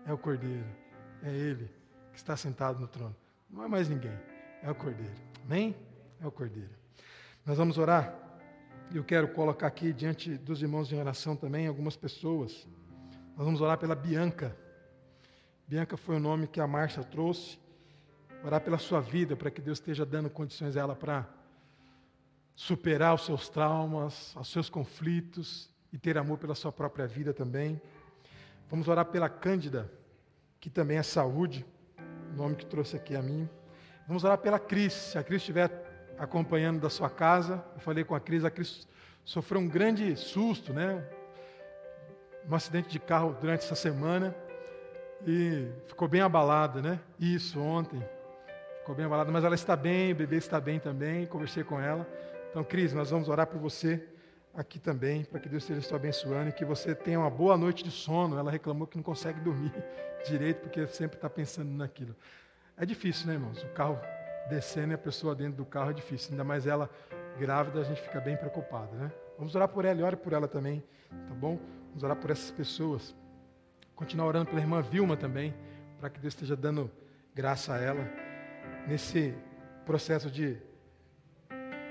É 0.08 0.12
o 0.12 0.16
Cordeiro. 0.16 0.64
É 1.22 1.28
Ele 1.28 1.70
que 2.12 2.16
está 2.16 2.34
sentado 2.34 2.80
no 2.80 2.88
trono. 2.88 3.14
Não 3.50 3.62
é 3.62 3.68
mais 3.68 3.90
ninguém. 3.90 4.18
É 4.62 4.70
o 4.70 4.74
Cordeiro. 4.74 5.12
Amém? 5.44 5.76
É 6.18 6.26
o 6.26 6.32
Cordeiro. 6.32 6.70
Nós 7.44 7.58
vamos 7.58 7.76
orar. 7.76 8.16
Eu 8.90 9.04
quero 9.04 9.28
colocar 9.28 9.66
aqui 9.66 9.92
diante 9.92 10.38
dos 10.38 10.62
irmãos 10.62 10.90
em 10.90 10.98
oração 10.98 11.36
também 11.36 11.66
algumas 11.66 11.94
pessoas. 11.94 12.66
Nós 13.36 13.44
vamos 13.44 13.60
orar 13.60 13.76
pela 13.76 13.94
Bianca. 13.94 14.56
Bianca 15.66 15.94
foi 15.98 16.16
o 16.16 16.20
nome 16.20 16.46
que 16.46 16.58
a 16.58 16.66
Márcia 16.66 17.04
trouxe. 17.04 17.58
Orar 18.42 18.62
pela 18.62 18.78
sua 18.78 19.02
vida, 19.02 19.36
para 19.36 19.50
que 19.50 19.60
Deus 19.60 19.76
esteja 19.76 20.06
dando 20.06 20.30
condições 20.30 20.74
a 20.74 20.80
ela 20.80 20.96
para 20.96 21.28
superar 22.56 23.14
os 23.14 23.26
seus 23.26 23.50
traumas, 23.50 24.34
os 24.36 24.48
seus 24.48 24.70
conflitos 24.70 25.68
e 25.92 25.98
ter 25.98 26.16
amor 26.16 26.38
pela 26.38 26.54
sua 26.54 26.72
própria 26.72 27.06
vida 27.06 27.34
também. 27.34 27.78
Vamos 28.70 28.88
orar 28.88 29.04
pela 29.04 29.28
Cândida, 29.28 29.97
que 30.60 30.68
também 30.68 30.98
é 30.98 31.02
saúde, 31.02 31.64
o 32.32 32.36
nome 32.36 32.56
que 32.56 32.66
trouxe 32.66 32.96
aqui 32.96 33.14
a 33.16 33.22
mim. 33.22 33.48
Vamos 34.06 34.24
orar 34.24 34.38
pela 34.38 34.58
Cris, 34.58 34.92
se 34.92 35.18
a 35.18 35.22
Cris 35.22 35.42
estiver 35.42 35.70
acompanhando 36.18 36.80
da 36.80 36.90
sua 36.90 37.08
casa. 37.08 37.64
Eu 37.74 37.80
falei 37.80 38.04
com 38.04 38.14
a 38.14 38.20
Cris, 38.20 38.44
a 38.44 38.50
Cris 38.50 38.86
sofreu 39.24 39.60
um 39.60 39.68
grande 39.68 40.16
susto, 40.16 40.72
né? 40.72 41.04
Um 42.48 42.54
acidente 42.54 42.88
de 42.88 42.98
carro 42.98 43.36
durante 43.40 43.64
essa 43.64 43.74
semana 43.74 44.34
e 45.26 45.68
ficou 45.86 46.08
bem 46.08 46.20
abalada, 46.20 46.80
né? 46.80 47.00
Isso, 47.18 47.60
ontem. 47.60 48.02
Ficou 48.78 48.94
bem 48.94 49.04
abalada, 49.04 49.30
mas 49.30 49.44
ela 49.44 49.54
está 49.54 49.76
bem, 49.76 50.12
o 50.12 50.16
bebê 50.16 50.36
está 50.36 50.60
bem 50.60 50.78
também, 50.80 51.26
conversei 51.26 51.62
com 51.62 51.78
ela. 51.78 52.08
Então, 52.50 52.64
Cris, 52.64 52.92
nós 52.92 53.10
vamos 53.10 53.28
orar 53.28 53.46
por 53.46 53.58
você 53.58 54.08
aqui 54.58 54.80
também, 54.80 55.24
para 55.24 55.38
que 55.38 55.48
Deus 55.48 55.62
esteja 55.62 55.80
te 55.80 55.94
abençoando 55.94 56.48
e 56.48 56.52
que 56.52 56.64
você 56.64 56.92
tenha 56.92 57.20
uma 57.20 57.30
boa 57.30 57.56
noite 57.56 57.84
de 57.84 57.92
sono. 57.92 58.36
Ela 58.36 58.50
reclamou 58.50 58.88
que 58.88 58.96
não 58.96 59.04
consegue 59.04 59.38
dormir 59.38 59.72
direito, 60.26 60.62
porque 60.62 60.84
sempre 60.88 61.16
está 61.16 61.30
pensando 61.30 61.70
naquilo. 61.70 62.14
É 62.76 62.84
difícil, 62.84 63.28
né, 63.28 63.34
irmãos? 63.34 63.62
O 63.62 63.68
carro 63.68 64.00
descendo 64.48 64.92
e 64.92 64.94
a 64.94 64.98
pessoa 64.98 65.32
dentro 65.32 65.58
do 65.58 65.64
carro 65.64 65.90
é 65.90 65.94
difícil. 65.94 66.32
Ainda 66.32 66.42
mais 66.42 66.66
ela 66.66 66.90
grávida, 67.38 67.80
a 67.80 67.84
gente 67.84 68.02
fica 68.02 68.20
bem 68.20 68.36
preocupado, 68.36 68.96
né? 68.96 69.12
Vamos 69.38 69.54
orar 69.54 69.68
por 69.68 69.84
ela 69.84 70.00
e 70.00 70.02
ore 70.02 70.16
por 70.16 70.32
ela 70.32 70.48
também, 70.48 70.82
tá 71.08 71.34
bom? 71.34 71.60
Vamos 71.90 72.02
orar 72.02 72.16
por 72.16 72.28
essas 72.28 72.50
pessoas. 72.50 73.14
Continuar 73.94 74.26
orando 74.26 74.46
pela 74.46 74.60
irmã 74.60 74.82
Vilma 74.82 75.16
também, 75.16 75.54
para 76.00 76.10
que 76.10 76.18
Deus 76.18 76.34
esteja 76.34 76.56
dando 76.56 76.90
graça 77.32 77.74
a 77.74 77.78
ela 77.78 78.04
nesse 78.88 79.32
processo 79.86 80.28
de, 80.28 80.58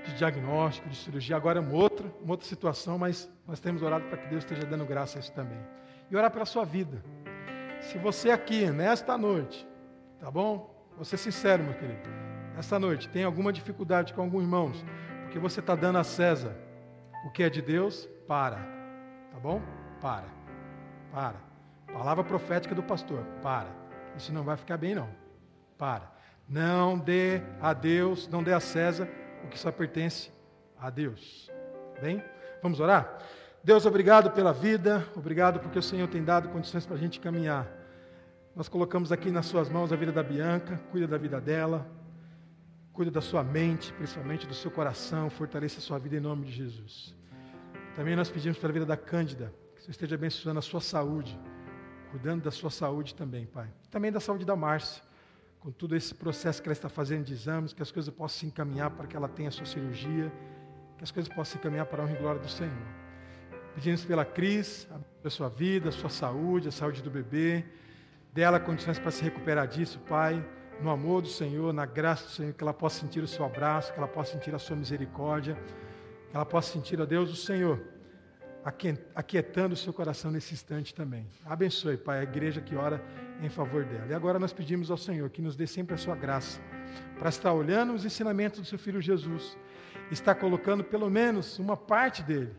de 0.08 0.14
diagnóstico, 0.14 0.88
de 0.88 0.96
cirurgia. 0.96 1.36
Agora 1.36 1.58
é 1.58 1.62
uma 1.62 1.74
outra, 1.74 2.06
uma 2.22 2.32
outra 2.32 2.46
situação, 2.46 2.98
mas 2.98 3.30
nós 3.46 3.60
temos 3.60 3.82
orado 3.82 4.04
para 4.06 4.18
que 4.18 4.28
Deus 4.28 4.42
esteja 4.44 4.64
dando 4.64 4.84
graça 4.84 5.18
a 5.18 5.20
isso 5.20 5.32
também. 5.32 5.58
E 6.10 6.16
orar 6.16 6.30
pela 6.30 6.46
sua 6.46 6.64
vida. 6.64 7.02
Se 7.80 7.98
você 7.98 8.30
aqui, 8.30 8.66
nesta 8.70 9.16
noite, 9.16 9.66
tá 10.18 10.30
bom? 10.30 10.74
Vou 10.96 11.04
ser 11.04 11.16
sincero, 11.16 11.62
meu 11.62 11.74
querido. 11.74 12.08
Nesta 12.56 12.78
noite, 12.78 13.08
tem 13.08 13.22
alguma 13.22 13.52
dificuldade 13.52 14.12
com 14.12 14.22
alguns 14.22 14.42
irmãos, 14.42 14.84
porque 15.22 15.38
você 15.38 15.60
está 15.60 15.74
dando 15.74 15.98
a 15.98 16.04
César 16.04 16.56
o 17.24 17.30
que 17.30 17.42
é 17.42 17.50
de 17.50 17.62
Deus, 17.62 18.08
para. 18.26 18.56
Tá 19.30 19.38
bom? 19.40 19.62
Para. 20.00 20.26
Para. 21.12 21.36
Palavra 21.92 22.24
profética 22.24 22.74
do 22.74 22.82
pastor, 22.82 23.22
para. 23.42 23.68
Isso 24.16 24.32
não 24.32 24.42
vai 24.42 24.56
ficar 24.56 24.76
bem, 24.76 24.94
não. 24.94 25.08
Para. 25.76 26.10
Não 26.48 26.98
dê 26.98 27.42
a 27.60 27.72
Deus, 27.72 28.26
não 28.28 28.42
dê 28.42 28.52
a 28.52 28.60
César 28.60 29.08
o 29.44 29.48
que 29.48 29.58
só 29.58 29.70
pertence 29.70 30.30
a 30.78 30.90
Deus. 30.90 31.50
Bem? 32.00 32.22
Vamos 32.62 32.80
orar? 32.80 33.18
Deus, 33.62 33.84
obrigado 33.86 34.30
pela 34.30 34.52
vida, 34.52 35.06
obrigado 35.16 35.60
porque 35.60 35.78
o 35.78 35.82
Senhor 35.82 36.08
tem 36.08 36.22
dado 36.22 36.48
condições 36.48 36.86
para 36.86 36.96
a 36.96 36.98
gente 36.98 37.20
caminhar. 37.20 37.66
Nós 38.54 38.68
colocamos 38.68 39.12
aqui 39.12 39.30
nas 39.30 39.46
Suas 39.46 39.68
mãos 39.68 39.92
a 39.92 39.96
vida 39.96 40.12
da 40.12 40.22
Bianca, 40.22 40.80
cuida 40.90 41.06
da 41.06 41.18
vida 41.18 41.40
dela, 41.40 41.86
cuida 42.92 43.10
da 43.10 43.20
sua 43.20 43.42
mente, 43.44 43.92
principalmente 43.92 44.46
do 44.46 44.54
seu 44.54 44.70
coração, 44.70 45.30
fortaleça 45.30 45.78
a 45.78 45.82
sua 45.82 45.98
vida 45.98 46.16
em 46.16 46.20
nome 46.20 46.44
de 46.44 46.52
Jesus. 46.52 47.14
Também 47.94 48.16
nós 48.16 48.30
pedimos 48.30 48.58
para 48.58 48.68
a 48.68 48.72
vida 48.72 48.86
da 48.86 48.96
Cândida, 48.96 49.52
que 49.76 49.82
você 49.82 49.90
esteja 49.90 50.14
abençoando 50.14 50.58
a 50.58 50.62
sua 50.62 50.80
saúde, 50.80 51.38
cuidando 52.10 52.42
da 52.42 52.50
sua 52.50 52.70
saúde 52.70 53.14
também, 53.14 53.46
Pai. 53.46 53.68
Também 53.90 54.10
da 54.10 54.20
saúde 54.20 54.44
da 54.44 54.56
Márcia 54.56 55.07
com 55.60 55.70
todo 55.70 55.96
esse 55.96 56.14
processo 56.14 56.62
que 56.62 56.68
ela 56.68 56.72
está 56.72 56.88
fazendo 56.88 57.24
de 57.24 57.32
exames, 57.32 57.72
que 57.72 57.82
as 57.82 57.90
coisas 57.90 58.12
possam 58.12 58.40
se 58.40 58.46
encaminhar 58.46 58.90
para 58.90 59.06
que 59.06 59.16
ela 59.16 59.28
tenha 59.28 59.48
a 59.48 59.52
sua 59.52 59.66
cirurgia, 59.66 60.32
que 60.96 61.04
as 61.04 61.10
coisas 61.10 61.28
possam 61.28 61.52
se 61.52 61.58
encaminhar 61.58 61.86
para 61.86 62.02
a 62.02 62.04
honra 62.06 62.14
e 62.14 62.18
glória 62.18 62.40
do 62.40 62.48
Senhor. 62.48 62.72
Pedimos 63.74 64.04
pela 64.04 64.24
Cris, 64.24 64.88
a 65.24 65.30
sua 65.30 65.48
vida, 65.48 65.90
a 65.90 65.92
sua 65.92 66.10
saúde, 66.10 66.68
a 66.68 66.72
saúde 66.72 67.02
do 67.02 67.10
bebê, 67.10 67.64
dela 68.32 68.58
condições 68.58 68.98
para 68.98 69.10
se 69.10 69.22
recuperar 69.22 69.66
disso, 69.66 69.98
Pai, 70.08 70.44
no 70.80 70.90
amor 70.90 71.22
do 71.22 71.28
Senhor, 71.28 71.72
na 71.72 71.86
graça 71.86 72.24
do 72.24 72.30
Senhor, 72.30 72.52
que 72.52 72.62
ela 72.62 72.74
possa 72.74 73.00
sentir 73.00 73.22
o 73.22 73.28
seu 73.28 73.44
abraço, 73.44 73.92
que 73.92 73.98
ela 73.98 74.08
possa 74.08 74.32
sentir 74.32 74.54
a 74.54 74.58
sua 74.58 74.76
misericórdia, 74.76 75.56
que 76.30 76.36
ela 76.36 76.46
possa 76.46 76.72
sentir, 76.72 77.00
ó 77.00 77.06
Deus, 77.06 77.30
o 77.30 77.36
Senhor, 77.36 77.80
aquietando 79.14 79.74
o 79.74 79.76
seu 79.76 79.92
coração 79.92 80.30
nesse 80.30 80.54
instante 80.54 80.94
também. 80.94 81.26
Abençoe, 81.44 81.96
Pai, 81.96 82.20
a 82.20 82.22
igreja 82.22 82.60
que 82.60 82.74
ora 82.74 83.02
em 83.42 83.48
favor 83.48 83.84
dela. 83.84 84.06
E 84.08 84.14
agora 84.14 84.38
nós 84.38 84.52
pedimos 84.52 84.90
ao 84.90 84.96
Senhor 84.96 85.28
que 85.30 85.42
nos 85.42 85.56
dê 85.56 85.66
sempre 85.66 85.94
a 85.94 85.98
sua 85.98 86.14
graça 86.14 86.60
para 87.18 87.28
estar 87.28 87.52
olhando 87.52 87.92
os 87.92 88.04
ensinamentos 88.04 88.60
do 88.60 88.66
seu 88.66 88.78
filho 88.78 89.00
Jesus, 89.00 89.56
estar 90.10 90.34
colocando 90.34 90.82
pelo 90.84 91.10
menos 91.10 91.58
uma 91.58 91.76
parte 91.76 92.22
dele. 92.22 92.54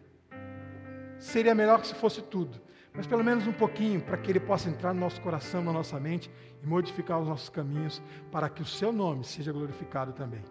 Seria 1.17 1.53
melhor 1.53 1.81
que 1.81 1.87
se 1.87 1.95
fosse 1.95 2.21
tudo, 2.21 2.59
mas 2.93 3.05
pelo 3.05 3.23
menos 3.23 3.45
um 3.45 3.53
pouquinho, 3.53 4.01
para 4.01 4.17
que 4.17 4.31
ele 4.31 4.39
possa 4.39 4.69
entrar 4.69 4.93
no 4.93 4.99
nosso 4.99 5.21
coração, 5.21 5.63
na 5.63 5.73
nossa 5.73 5.99
mente 5.99 6.31
e 6.63 6.67
modificar 6.67 7.19
os 7.19 7.27
nossos 7.27 7.49
caminhos, 7.49 8.01
para 8.31 8.49
que 8.49 8.61
o 8.61 8.65
seu 8.65 8.91
nome 8.91 9.23
seja 9.23 9.51
glorificado 9.51 10.13
também. 10.13 10.43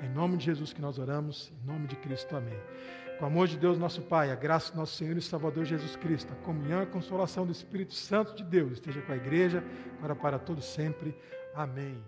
É 0.00 0.06
em 0.06 0.10
nome 0.10 0.36
de 0.36 0.44
Jesus 0.44 0.72
que 0.72 0.80
nós 0.80 0.98
oramos, 0.98 1.52
em 1.62 1.66
nome 1.66 1.86
de 1.86 1.96
Cristo, 1.96 2.36
amém. 2.36 2.58
Com 3.18 3.24
o 3.24 3.26
amor 3.26 3.48
de 3.48 3.58
Deus, 3.58 3.76
nosso 3.78 4.00
Pai, 4.02 4.30
a 4.30 4.36
graça 4.36 4.72
do 4.72 4.78
nosso 4.78 4.94
Senhor 4.94 5.16
e 5.16 5.20
Salvador 5.20 5.64
Jesus 5.64 5.96
Cristo, 5.96 6.32
a 6.32 6.36
comunhão 6.44 6.80
e 6.80 6.84
a 6.84 6.86
consolação 6.86 7.44
do 7.44 7.50
Espírito 7.50 7.94
Santo 7.94 8.32
de 8.34 8.44
Deus 8.44 8.74
esteja 8.74 9.02
com 9.02 9.12
a 9.12 9.16
igreja, 9.16 9.64
agora 9.98 10.14
para 10.14 10.38
todos 10.38 10.64
sempre. 10.64 11.16
Amém. 11.52 12.00